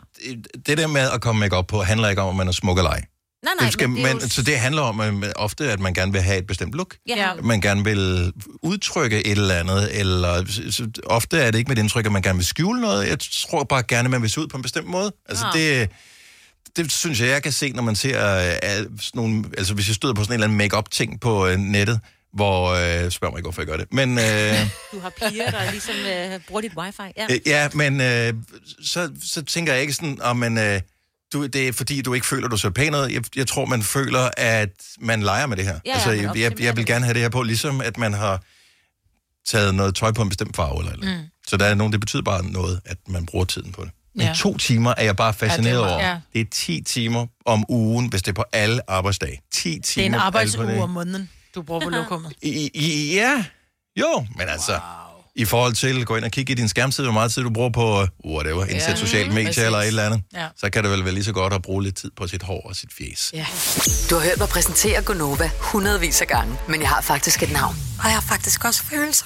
[0.68, 2.78] det der med at komme make op på, handler ikke om, at man er smuk
[2.78, 3.02] eller ej.
[3.44, 5.72] Nej, nej, det skal, men det er men, jo- Så det handler om at, ofte,
[5.72, 6.96] at man gerne vil have et bestemt look.
[7.08, 7.30] Ja.
[7.44, 8.34] Man gerne vil
[8.64, 12.22] udtrykke et eller andet, eller så, ofte er det ikke med det indtryk, at man
[12.22, 13.08] gerne vil skjule noget.
[13.10, 13.18] Jeg
[13.50, 15.12] tror bare gerne, at man vil se ud på en bestemt måde.
[15.30, 15.54] Altså Ah.
[15.54, 15.90] det,
[16.78, 19.96] det synes jeg, jeg kan se, når man ser øh, sådan nogle, altså hvis jeg
[19.96, 22.00] støder på sådan en eller anden make-up ting på øh, nettet,
[22.34, 24.18] hvor, øh, spørg mig ikke, hvorfor jeg gør det, men...
[24.20, 27.02] Øh, Du har piger, der ligesom øh, bruger dit wifi.
[27.18, 27.28] Ja.
[27.32, 28.34] Øh, Ja, men øh,
[28.84, 30.82] så, så tænker jeg ikke sådan, om man, øh,
[31.34, 33.10] du, det er fordi, du ikke føler, du ser pæn ud.
[33.10, 34.70] Jeg, jeg tror, man føler, at
[35.00, 35.80] man leger med det her.
[35.86, 38.44] ja, altså, jeg, jeg, jeg vil gerne have det her på, ligesom at man har
[39.48, 40.80] taget noget tøj på en bestemt farve.
[40.80, 41.18] Eller, eller.
[41.18, 41.24] Mm.
[41.48, 43.92] Så der er nogen, det betyder bare noget, at man bruger tiden på det.
[44.18, 44.34] Men Ja.
[44.34, 46.08] to timer er jeg bare fascineret Ja, det er over.
[46.08, 46.18] Ja.
[46.34, 49.42] Det er 10 timer om ugen, hvis det er på alle arbejdsdage.
[49.54, 49.80] 10 timer.
[49.96, 52.34] Det er en arbejdsuge om måneden, du bruger på lokummet.
[52.42, 53.46] I, i, ja,
[54.00, 54.82] jo, men altså, wow.
[55.36, 57.70] i forhold til, gå ind og kigge i din skærmtid, hvor meget tid du bruger
[57.70, 59.64] på, uh, whatever, indsæt Ja, sociale medier præcis.
[59.64, 60.48] eller et eller andet, Ja.
[60.58, 62.62] så kan det vel være lige så godt at bruge lidt tid på sit hår
[62.70, 63.32] og sit fjes.
[63.34, 63.46] Ja.
[64.10, 67.76] Du har hørt mig præsentere Gonova hundredvis af gange, men jeg har faktisk et navn.
[68.00, 69.26] Og jeg har faktisk også følelser.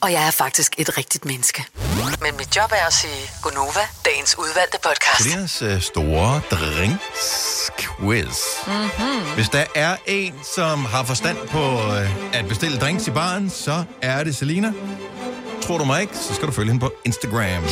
[0.00, 1.64] Og jeg er faktisk et rigtigt menneske.
[2.22, 5.22] Men mit job er at sige Gonova, dagens udvalgte podcast.
[5.22, 8.38] Selinas øh, store drinks-quiz.
[8.66, 9.34] Mm-hmm.
[9.34, 13.84] Hvis der er en, som har forstand på øh, at bestille drinks i baren, så
[14.02, 14.72] er det Selina.
[15.62, 17.64] Tror du mig ikke, så skal du følge hende på Instagram.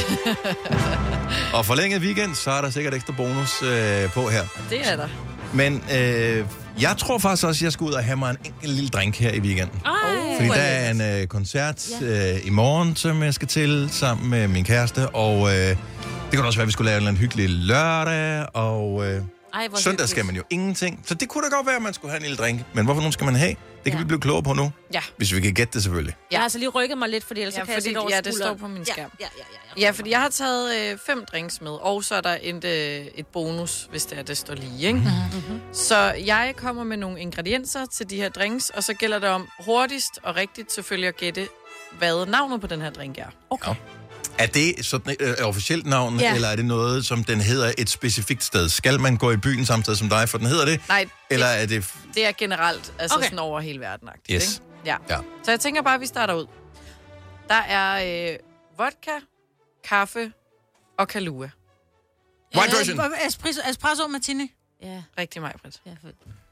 [1.56, 4.44] Og forlænget weekend, så er der sikkert ekstra bonus øh, på her.
[4.70, 5.08] Det er der.
[5.56, 6.44] Men øh,
[6.80, 9.16] jeg tror faktisk også, at jeg skal ud og have mig en enkelt lille drink
[9.16, 9.80] her i weekenden.
[9.84, 9.92] Ej.
[10.36, 14.48] Fordi der er en øh, koncert øh, i morgen, som jeg skal til sammen med
[14.48, 15.08] min kæreste.
[15.08, 15.76] Og øh, det
[16.32, 18.46] kan også være, at vi skulle lave en eller anden hyggelig lørdag.
[18.54, 19.22] Og øh,
[19.56, 20.10] Ej, hvor søndag hyggeligt.
[20.10, 21.02] skal man jo ingenting.
[21.06, 22.60] Så det kunne da godt være, at man skulle have en lille drink.
[22.74, 23.48] Men hvorfor nogen skal man have?
[23.50, 23.98] Det kan ja.
[23.98, 24.72] vi blive klogere på nu.
[24.94, 25.02] Ja.
[25.16, 26.14] Hvis vi kan gætte det selvfølgelig.
[26.30, 27.98] Jeg har altså lige rykket mig lidt, fordi ellers Ja, ja, kan jeg fordi, det
[27.98, 29.10] over ja, det står på min Ja, skærm.
[29.20, 29.44] Ja, ja,
[29.76, 29.82] ja.
[29.86, 33.06] Ja, fordi jeg har taget øh, fem drinks med, og så er der et, øh,
[33.14, 34.98] et bonus, hvis det er, det står lige, ikke?
[34.98, 35.60] Mm-hmm.
[35.72, 35.96] Så
[36.26, 40.18] jeg kommer med nogle ingredienser til de her drinks, og så gælder det om hurtigst
[40.22, 41.48] og rigtigt selvfølgelig at gætte,
[41.98, 43.26] hvad navnet på den her drink er.
[43.50, 43.74] Okay.
[44.38, 46.28] Er det sådan et øh, officielt navn, Ja.
[46.28, 46.34] ja.
[46.34, 48.68] eller er det noget, som den hedder et specifikt sted?
[48.68, 50.80] Skal man gå i byen samme sted som dig, for den hedder det?
[50.88, 51.94] Nej, Eller er det...
[52.14, 53.24] Det er generelt, altså Okay.
[53.24, 54.08] sådan over hele verden.
[54.30, 54.52] Yes.
[54.54, 54.66] Ikke?
[54.86, 54.96] Ja.
[55.10, 55.18] Ja.
[55.44, 56.46] Så jeg tænker bare, at vi starter ud.
[57.48, 58.38] Der er øh,
[58.78, 59.10] vodka,
[59.84, 60.32] kaffe
[60.98, 61.48] og Kahlua.
[62.56, 63.00] White Russian.
[63.00, 64.52] Øh, Espresso, espresso martini.
[64.82, 65.02] Ja.
[65.18, 65.80] Rigtig meget, Britt.
[65.86, 66.08] Ja, for...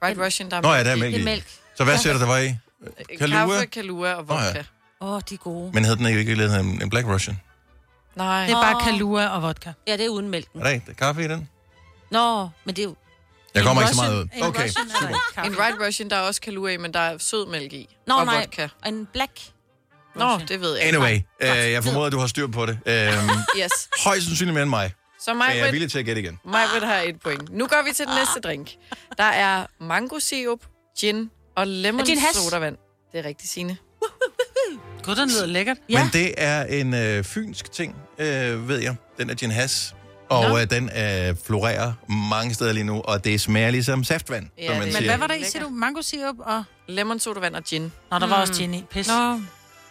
[0.07, 1.25] White Russian, der er Nå ja, der er mælk Det er i.
[1.25, 1.47] mælk.
[1.77, 2.55] Så hvad siger du, der var i?
[3.19, 3.39] Kahlua?
[3.39, 4.45] Kaffe, Kahlua og ja.
[4.45, 4.63] vodka.
[5.01, 5.71] Åh, oh, de er gode.
[5.75, 6.33] Men hed den ikke
[6.83, 7.41] en Black Russian?
[8.17, 8.47] Nej.
[8.47, 9.73] Det er bare Kahlua og vodka.
[9.87, 10.61] Ja, det er uden mælken.
[10.61, 11.49] Er der ikke kaffe i den?
[12.11, 12.95] Nå, men det er jo...
[13.55, 14.43] Jeg kommer ikke så meget ud.
[14.43, 15.43] Okay, er super.
[15.45, 17.97] En White Russian, der er også Kahlua i, men der er sød mælk i.
[18.07, 18.39] Nå, og nej.
[18.41, 18.69] vodka.
[18.83, 19.41] Og en black.
[20.15, 20.99] Nå, det ved jeg ikke.
[20.99, 22.79] Anyway, øh, jeg formoder, at du har styr på det.
[22.87, 23.29] Øhm,
[23.63, 23.89] Yes.
[24.05, 24.93] højst sandsynligt mere end mig.
[25.21, 26.39] Så Men jeg er mig, villig til at gætte igen.
[26.45, 27.51] mig har et point.
[27.51, 28.71] Nu går vi til den næste drink.
[29.19, 30.61] Der er mango sirup,
[31.01, 32.77] gin og lemon sodavand.
[33.13, 33.77] Det er rigtigt, Signe.
[35.05, 35.77] Gud, den lyder lækkert.
[35.89, 36.03] Ja.
[36.03, 38.97] Men det er en øh, fynsk ting, øh, ved jeg.
[39.19, 39.95] Den er gin has.
[40.29, 41.93] Og øh, den øh, florerer
[42.31, 45.11] mange steder lige nu, og det smager ligesom saftvand, Ja, som man det- Men siger.
[45.11, 45.69] hvad var der i, siger du?
[45.69, 46.65] Mango syrup og...
[46.89, 47.93] Lemon sodavand og gin.
[48.11, 48.85] Nå, der var også gin i.
[48.91, 49.09] Pis.
[49.09, 49.41] Nå.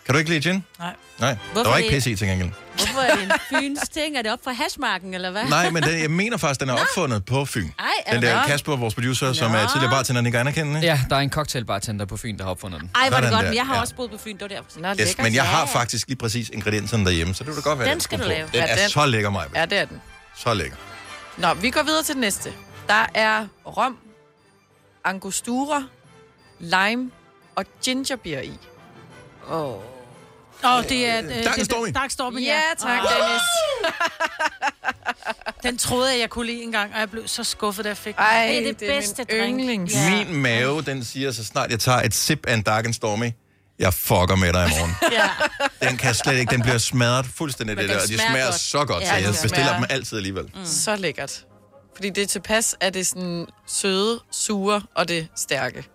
[0.05, 0.65] Kan du ikke lide gin?
[0.79, 0.95] Nej.
[1.19, 1.95] Nej, Hvorfor der var ikke det?
[1.95, 2.49] pisse i til gengæld.
[2.75, 4.17] Hvorfor er det en fyns ting?
[4.17, 5.45] Er det op fra hashmarken, eller hvad?
[5.45, 7.69] Nej, men den, jeg mener faktisk, den er opfundet på Fyn.
[7.79, 8.51] Ej, er Den det der rigtigt?
[8.51, 10.79] Kasper, vores producer, som er tidligere bartender, ikke anerkendende.
[10.79, 12.91] Ja, der er en cocktailbartender på Fyn, der har opfundet den.
[12.95, 13.81] Ej, var det Sådan godt, der, men jeg har ja.
[13.81, 14.79] også boet på Fyn, det var derfor.
[14.79, 17.79] Nå, Yes, men jeg har faktisk lige præcis ingredienserne derhjemme, så det vil da godt
[17.79, 18.47] være, Den den skal skulle du lave.
[18.47, 19.45] Den Ja, er den- så lækker, mig.
[19.55, 20.01] Ja, det er den.
[20.37, 20.77] Så lækker.
[21.37, 22.51] Nå, vi går videre til den næste.
[22.87, 23.97] Der er rom,
[25.05, 25.83] angostura,
[26.59, 27.11] lime
[27.55, 28.57] og gingerbeer i.
[29.51, 29.69] Åh.
[29.69, 29.75] Oh.
[30.65, 31.21] Åh, oh, det er...
[31.23, 31.91] Øh, Dark det- Stormy.
[31.95, 33.09] Dark Stormy, Ja, tak, Åh.
[33.11, 33.41] Dennis.
[35.63, 38.15] Den troede jeg, jeg kunne lide engang, og jeg blev så skuffet, da jeg fik
[38.15, 38.23] den.
[38.23, 39.59] Ej, det er det det er bedste min drink.
[39.59, 39.93] yndlings.
[39.95, 40.25] Ja.
[40.25, 43.31] Min mave, den siger, så snart jeg tager et sip af en Dark and Stormy,
[43.79, 44.95] jeg fucker med dig i morgen.
[45.81, 45.87] ja.
[45.87, 48.01] Den kan slet ikke, den bliver smadret fuldstændig, Men det der.
[48.01, 48.59] Og de smager godt.
[48.59, 50.43] så godt, Ja, så de jeg bestiller smager- dem altid alligevel.
[50.43, 50.65] Mm.
[50.65, 51.45] Så lækkert.
[51.95, 55.85] Fordi det er tilpas, at det er sådan søde, sure og det stærke.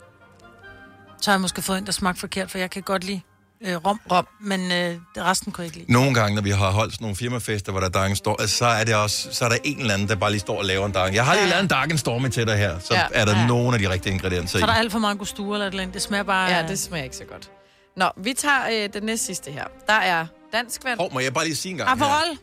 [1.21, 3.21] Så har jeg måske fået en, der smagte forkert, for jeg kan godt lide
[3.66, 4.26] øh, rom, rom.
[4.40, 5.92] men øh, det resten kunne jeg ikke lide.
[5.92, 8.66] Nogle gange, når vi har holdt sådan nogle firmafester, hvor der er Stormy, altså, så
[8.66, 10.86] er det også, så er der en eller anden, der bare lige står og laver
[10.86, 11.14] en Dark.
[11.14, 11.50] Jeg har lige Ja.
[11.50, 13.06] lavet en Dark and Stormy til dig her, så Ja.
[13.14, 13.46] er der Ja.
[13.46, 15.82] nogle af de rigtige ingredienser Så er der alt for mange gusture eller et eller
[15.82, 15.94] andet.
[15.94, 16.50] Det smager bare...
[16.56, 17.50] Ja, det smager ikke så godt.
[17.96, 19.64] Nå, vi tager øh, den næste sidste her.
[19.86, 20.98] Der er dansk vand.
[20.98, 21.96] Hov, må jeg bare lige sige en gang her?
[22.06, 22.38] Aperol.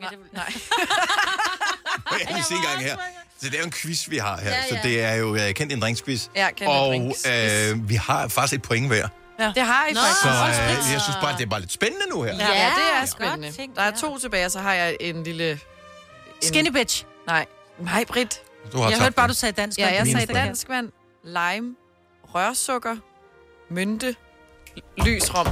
[0.00, 0.10] Nej.
[0.32, 0.52] nej.
[2.10, 2.96] Må jeg lige sige en gang her?
[3.42, 4.50] Så det er jo en quiz, vi har her.
[4.50, 4.80] Ja, Så ja.
[4.82, 6.26] det er jo uh, kendt en drinksquiz.
[6.36, 7.26] Ja, kendt en Og drinks.
[7.72, 9.08] øh, vi har faktisk et point hver.
[9.38, 9.52] Ja.
[9.54, 10.22] Det har I faktisk.
[10.22, 12.34] Så øh, jeg synes bare, det er bare lidt spændende nu her.
[12.34, 13.52] Ja, ja, det er godt spændende.
[13.52, 15.50] tænkt, Der er to tilbage, og så har jeg en lille...
[15.50, 15.58] En...
[16.42, 17.04] Skinny bitch.
[17.26, 17.46] Nej,
[17.78, 18.42] mig, Britt.
[18.72, 19.78] Du har Jeg hørte bare, du sagde dansk.
[19.78, 20.90] Ja, jeg sagde dansk vand,
[21.24, 21.74] lime,
[22.34, 22.96] rørsukker,
[23.70, 24.16] mynte,
[24.98, 25.46] lys rom.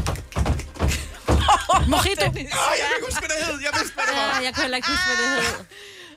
[1.89, 2.26] Mojito.
[2.26, 2.35] Åh,
[2.80, 3.61] jeg kan ikke huske, hvad det hed.
[3.66, 4.39] Jeg vidste, hvad det var.
[4.39, 5.64] Ja, jeg kan heller ikke huske, hvad det hed.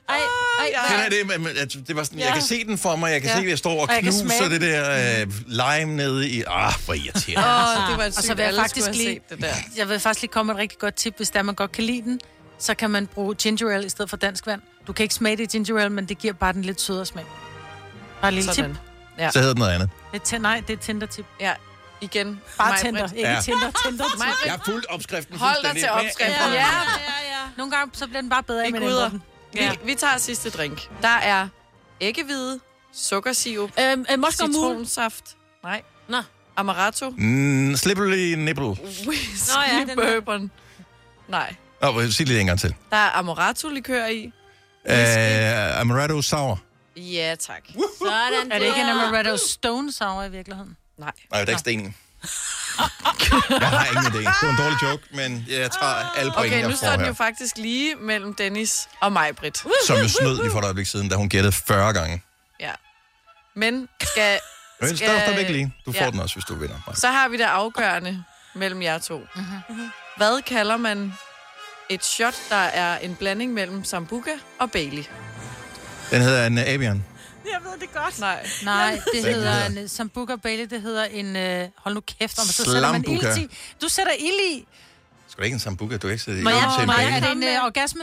[0.08, 0.16] Ej,
[0.58, 1.48] ej, Kender nej.
[1.48, 1.60] I det?
[1.60, 2.24] At det var sådan, Ja.
[2.24, 3.12] Jeg kan se den for mig.
[3.12, 3.36] Jeg kan Ja.
[3.36, 6.42] se, at jeg står og Og jeg knuser det der øh, lime nede i...
[6.46, 7.48] Ah, hvor irriterende.
[7.48, 9.54] Åh, det var Og så sygt, vil jeg faktisk lige, det der.
[9.76, 11.84] jeg vil faktisk lige komme med et rigtig godt tip, hvis der man godt kan
[11.84, 12.20] lide den,
[12.58, 14.60] så kan man bruge ginger ale i stedet for dansk vand.
[14.86, 17.06] Du kan ikke smage det i ginger ale, men det giver bare den lidt sødere
[17.06, 17.24] smag.
[18.20, 18.70] Bare et lille Sådan.
[18.70, 18.80] tip.
[19.18, 19.30] Ja.
[19.30, 19.90] Så hedder den noget andet.
[20.12, 21.26] Det er, t- nej, det er Tinder-tip.
[21.40, 21.52] Ja,
[22.00, 22.40] igen.
[22.58, 23.40] Bare Mig, Tinder, ikke Ja.
[23.40, 24.18] Tinder, Tinder-tip.
[24.18, 26.26] Mig, Jeg har fulgt opskriften Hold dig til jeg opskriften.
[26.26, 27.42] Ja, ja, ja.
[27.56, 29.22] Nogle gange så bliver den bare bedre, end man ændrer den.
[29.56, 29.72] Vi, Ja.
[29.84, 30.88] vi tager sidste drink.
[31.02, 31.48] Der er
[32.00, 32.60] æggehvide,
[32.92, 35.24] sukkersirup, Øhm, øh, citronsaft.
[35.62, 35.82] Nej.
[36.08, 36.22] Nå.
[36.56, 37.10] Amaretto.
[37.10, 38.66] Mm, slippery nipple.
[39.06, 40.50] Whisky Nå ja, bourbon.
[41.28, 41.54] Nej.
[41.82, 42.74] Åh, oh, sig lige en gang til.
[42.90, 44.26] Der er amaretto-likør i.
[44.88, 46.60] Uh, Amaretto Sour.
[46.96, 47.62] Ja, tak.
[47.98, 48.86] Sådan Er det ikke en.
[48.86, 50.76] Amaretto Stone Sour i virkeligheden?
[50.98, 51.10] Nej.
[51.30, 51.92] Nej, der er ikke sten i.
[53.60, 54.18] Jeg har ingen idé.
[54.18, 57.12] Det var en dårlig joke, men jeg tager alle point, Okay, nu står den jo
[57.12, 59.64] faktisk lige mellem Dennis og mig, Britt.
[59.86, 62.22] Som jo snød lige for et øjeblik siden, da hun gættede 40 gange.
[62.60, 62.70] Ja.
[63.56, 64.38] Men skal...
[64.80, 65.08] Men skal...
[65.08, 65.74] stadigvæk lige.
[65.86, 66.10] Du får ja.
[66.10, 66.76] den også, hvis du vinder.
[66.86, 66.96] Maja.
[66.96, 68.24] Så har vi det afgørende
[68.54, 69.26] mellem jer to.
[69.36, 69.90] Mm-hmm.
[70.16, 71.14] Hvad kalder man
[71.88, 75.04] et shot, der er en blanding mellem Sambuca og Bailey?
[76.10, 77.04] Den hedder en Avian.
[77.52, 78.20] Jeg ved det godt.
[78.20, 78.46] Nej.
[78.64, 81.36] Nej, det hedder en Sambuca Bailey, det hedder en...
[81.36, 83.56] Øh, hold nu kæft, om så sætter man ild i.
[83.82, 84.66] Du sætter ild i.
[85.28, 85.96] Skal du ikke en sambuca?
[85.96, 87.00] Du ikke sætte Må i jeg, til en baby?
[87.14, 88.02] er det en øh, orgasme?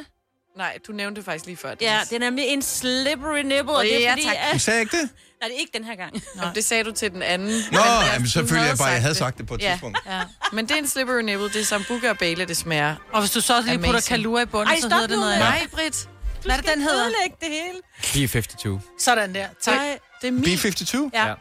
[0.58, 1.74] Nej, du nævnte det faktisk lige før.
[1.82, 4.24] Ja, det er nemlig en slippery nipple, og det er Ja, fordi...
[4.24, 4.36] tak.
[4.54, 5.10] Du sagde ikke det?
[5.42, 6.14] Nej, det er ikke den her gang.
[6.36, 6.44] Nå.
[6.56, 7.48] det sagde du til den anden.
[7.48, 7.80] Nå, Men
[8.14, 9.72] jamen, havde jeg bare, jeg havde sagt det på et ja.
[9.72, 9.98] tidspunkt.
[10.06, 10.22] Ja.
[10.54, 11.50] Men det er en slippery nipple.
[11.50, 12.96] Det er Sambuca og Bailey, det smager.
[13.14, 14.08] Og hvis du så også lige putter Amazing.
[14.10, 15.40] kalua i bunden, Ej, så hedder det noget.
[15.40, 16.10] Nej, Britt.
[16.46, 17.10] Hvad er det, den hedder?
[17.42, 18.28] det hele.
[18.28, 18.80] B52.
[19.00, 19.48] Sådan der.
[19.62, 19.76] Tak.
[19.76, 20.44] Nej, det er min.
[20.44, 21.10] B52?
[21.14, 21.34] Ja.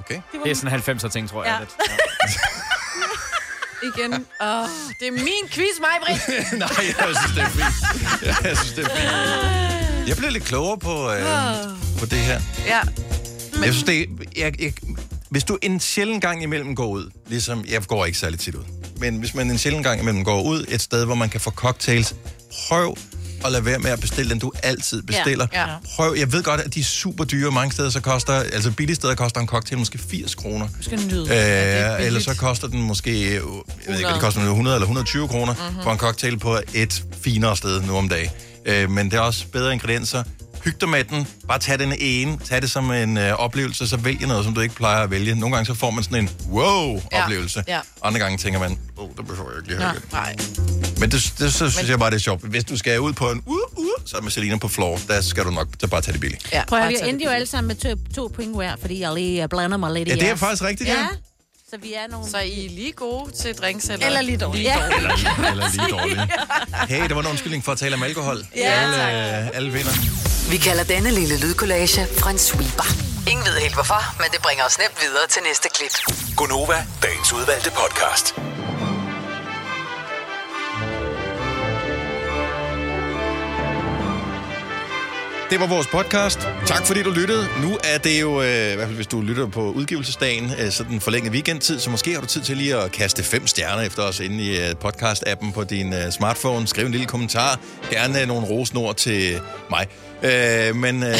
[0.00, 0.20] Okay.
[0.44, 1.52] Det er sådan en 90'er ting, tror jeg.
[1.52, 1.58] Ja.
[1.60, 1.70] Lidt.
[3.96, 4.12] Igen.
[4.40, 4.68] Oh,
[5.00, 6.20] det er min quiz, mig, Britt.
[6.52, 8.44] Nej, jeg synes, det er fint.
[8.44, 10.08] Jeg synes, det er fint.
[10.08, 11.22] Jeg blev lidt klogere på, øh,
[11.98, 12.40] på det her.
[12.66, 12.80] Ja.
[13.64, 14.72] Jeg synes, det er, jeg, jeg,
[15.30, 18.64] hvis du en sjældent gang imellem går ud, ligesom, jeg går ikke særlig tit ud,
[18.96, 21.50] men hvis man en sjældent gang imellem går ud et sted, hvor man kan få
[21.50, 22.14] cocktails,
[22.68, 22.96] prøv
[23.44, 25.46] at lade være med at bestille den, du altid bestiller.
[25.52, 25.60] Ja.
[25.60, 25.66] Ja.
[25.96, 27.50] Prøv, jeg ved godt, at de er super dyre.
[27.50, 30.68] Mange steder så koster, altså billige steder koster en cocktail måske 80 kroner.
[30.78, 31.26] Du skal nyde.
[31.34, 32.06] Ja, Øh, billigt.
[32.06, 33.40] eller så koster den måske, jeg
[33.88, 35.62] ved ikke, det koster, 100 eller 120 kroner Mhm.
[35.62, 35.82] mm-hmm.
[35.82, 38.30] for en cocktail på et finere sted nu om dagen.
[38.66, 40.22] Øh, men det er også bedre ingredienser.
[40.66, 41.26] Hyg dig med den.
[41.48, 42.38] Bare tag den ene.
[42.44, 45.34] Tag det som en øh, oplevelse, så vælg noget, som du ikke plejer at vælge.
[45.34, 47.64] Nogle gange så får man sådan en wow-oplevelse.
[47.68, 47.74] Ja.
[47.74, 47.80] Ja.
[48.02, 49.94] Andre gange tænker man, åh, oh, det behøver jeg ikke lige have.
[49.94, 50.36] Nå, nej.
[51.00, 52.42] Men det, det så synes jeg bare, det er sjovt.
[52.44, 55.44] Hvis du skal ud på en uh, uh, så med Selina på floor, der skal
[55.44, 56.52] du nok så bare tage det billigt.
[56.52, 59.14] Ja, Prøv at vi endte jo alle sammen med to, to point hver, fordi jeg
[59.14, 60.40] lige øh, blander mig lidt i Ja, det er jeres.
[60.40, 60.94] faktisk rigtigt, ja.
[61.00, 61.08] ja.
[61.70, 62.30] Så vi er nogle...
[62.30, 64.06] Så I er lige gode til drinks, eller?
[64.06, 64.62] Eller lige dårlige.
[64.62, 64.86] Lige Ja.
[64.90, 65.28] dårlige.
[65.36, 66.20] Eller, eller lige dårligt.
[66.88, 68.46] Hey, det var en undskyldning for at tale om alkohol.
[68.56, 69.42] Ja, alle, tak.
[69.44, 70.25] øh, alle vinder.
[70.50, 72.88] Vi kalder denne lille lydkollage Frans sweeper.
[73.30, 75.94] Ingen ved helt hvorfor, men det bringer os nemt videre til næste klip.
[76.36, 78.26] Gonova, dagens udvalgte podcast.
[85.50, 86.40] Det var vores podcast.
[86.66, 87.46] Tak fordi du lyttede.
[87.62, 90.82] Nu er det jo, øh, i hvert fald hvis du lytter på udgivelsesdagen, øh, så
[90.82, 94.02] den forlængede weekendtid, så måske har du tid til lige at kaste fem stjerner efter
[94.02, 96.66] os inde i øh, podcast-appen på din øh, smartphone.
[96.66, 97.60] Skriv en lille kommentar.
[97.90, 99.40] Gerne øh, nogle rosnord til
[99.70, 99.86] mig.
[100.22, 101.14] Øh, men øh,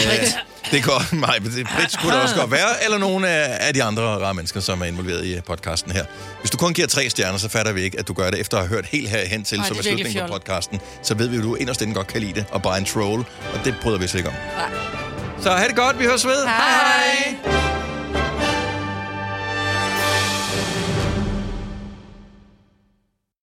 [0.70, 1.34] det går mig.
[1.44, 4.60] Det Britt skulle det også godt være, eller nogle af, af de andre rare mennesker,
[4.60, 6.04] som er involveret i øh, podcasten her.
[6.40, 8.56] Hvis du kun giver tre stjerner, så fatter vi ikke, at du gør det efter
[8.56, 10.80] at have hørt helt herhen til, Ej, som er slutningen på podcasten.
[11.02, 13.24] Så ved vi, at du inderst inde godt kan lide det, og bare en troll,
[13.54, 14.34] og det bryder vi os ikke om.
[14.34, 14.70] Nej.
[15.42, 16.44] Så have det godt, vi høres ved.
[16.44, 17.36] Hej.
[17.44, 17.95] Hej.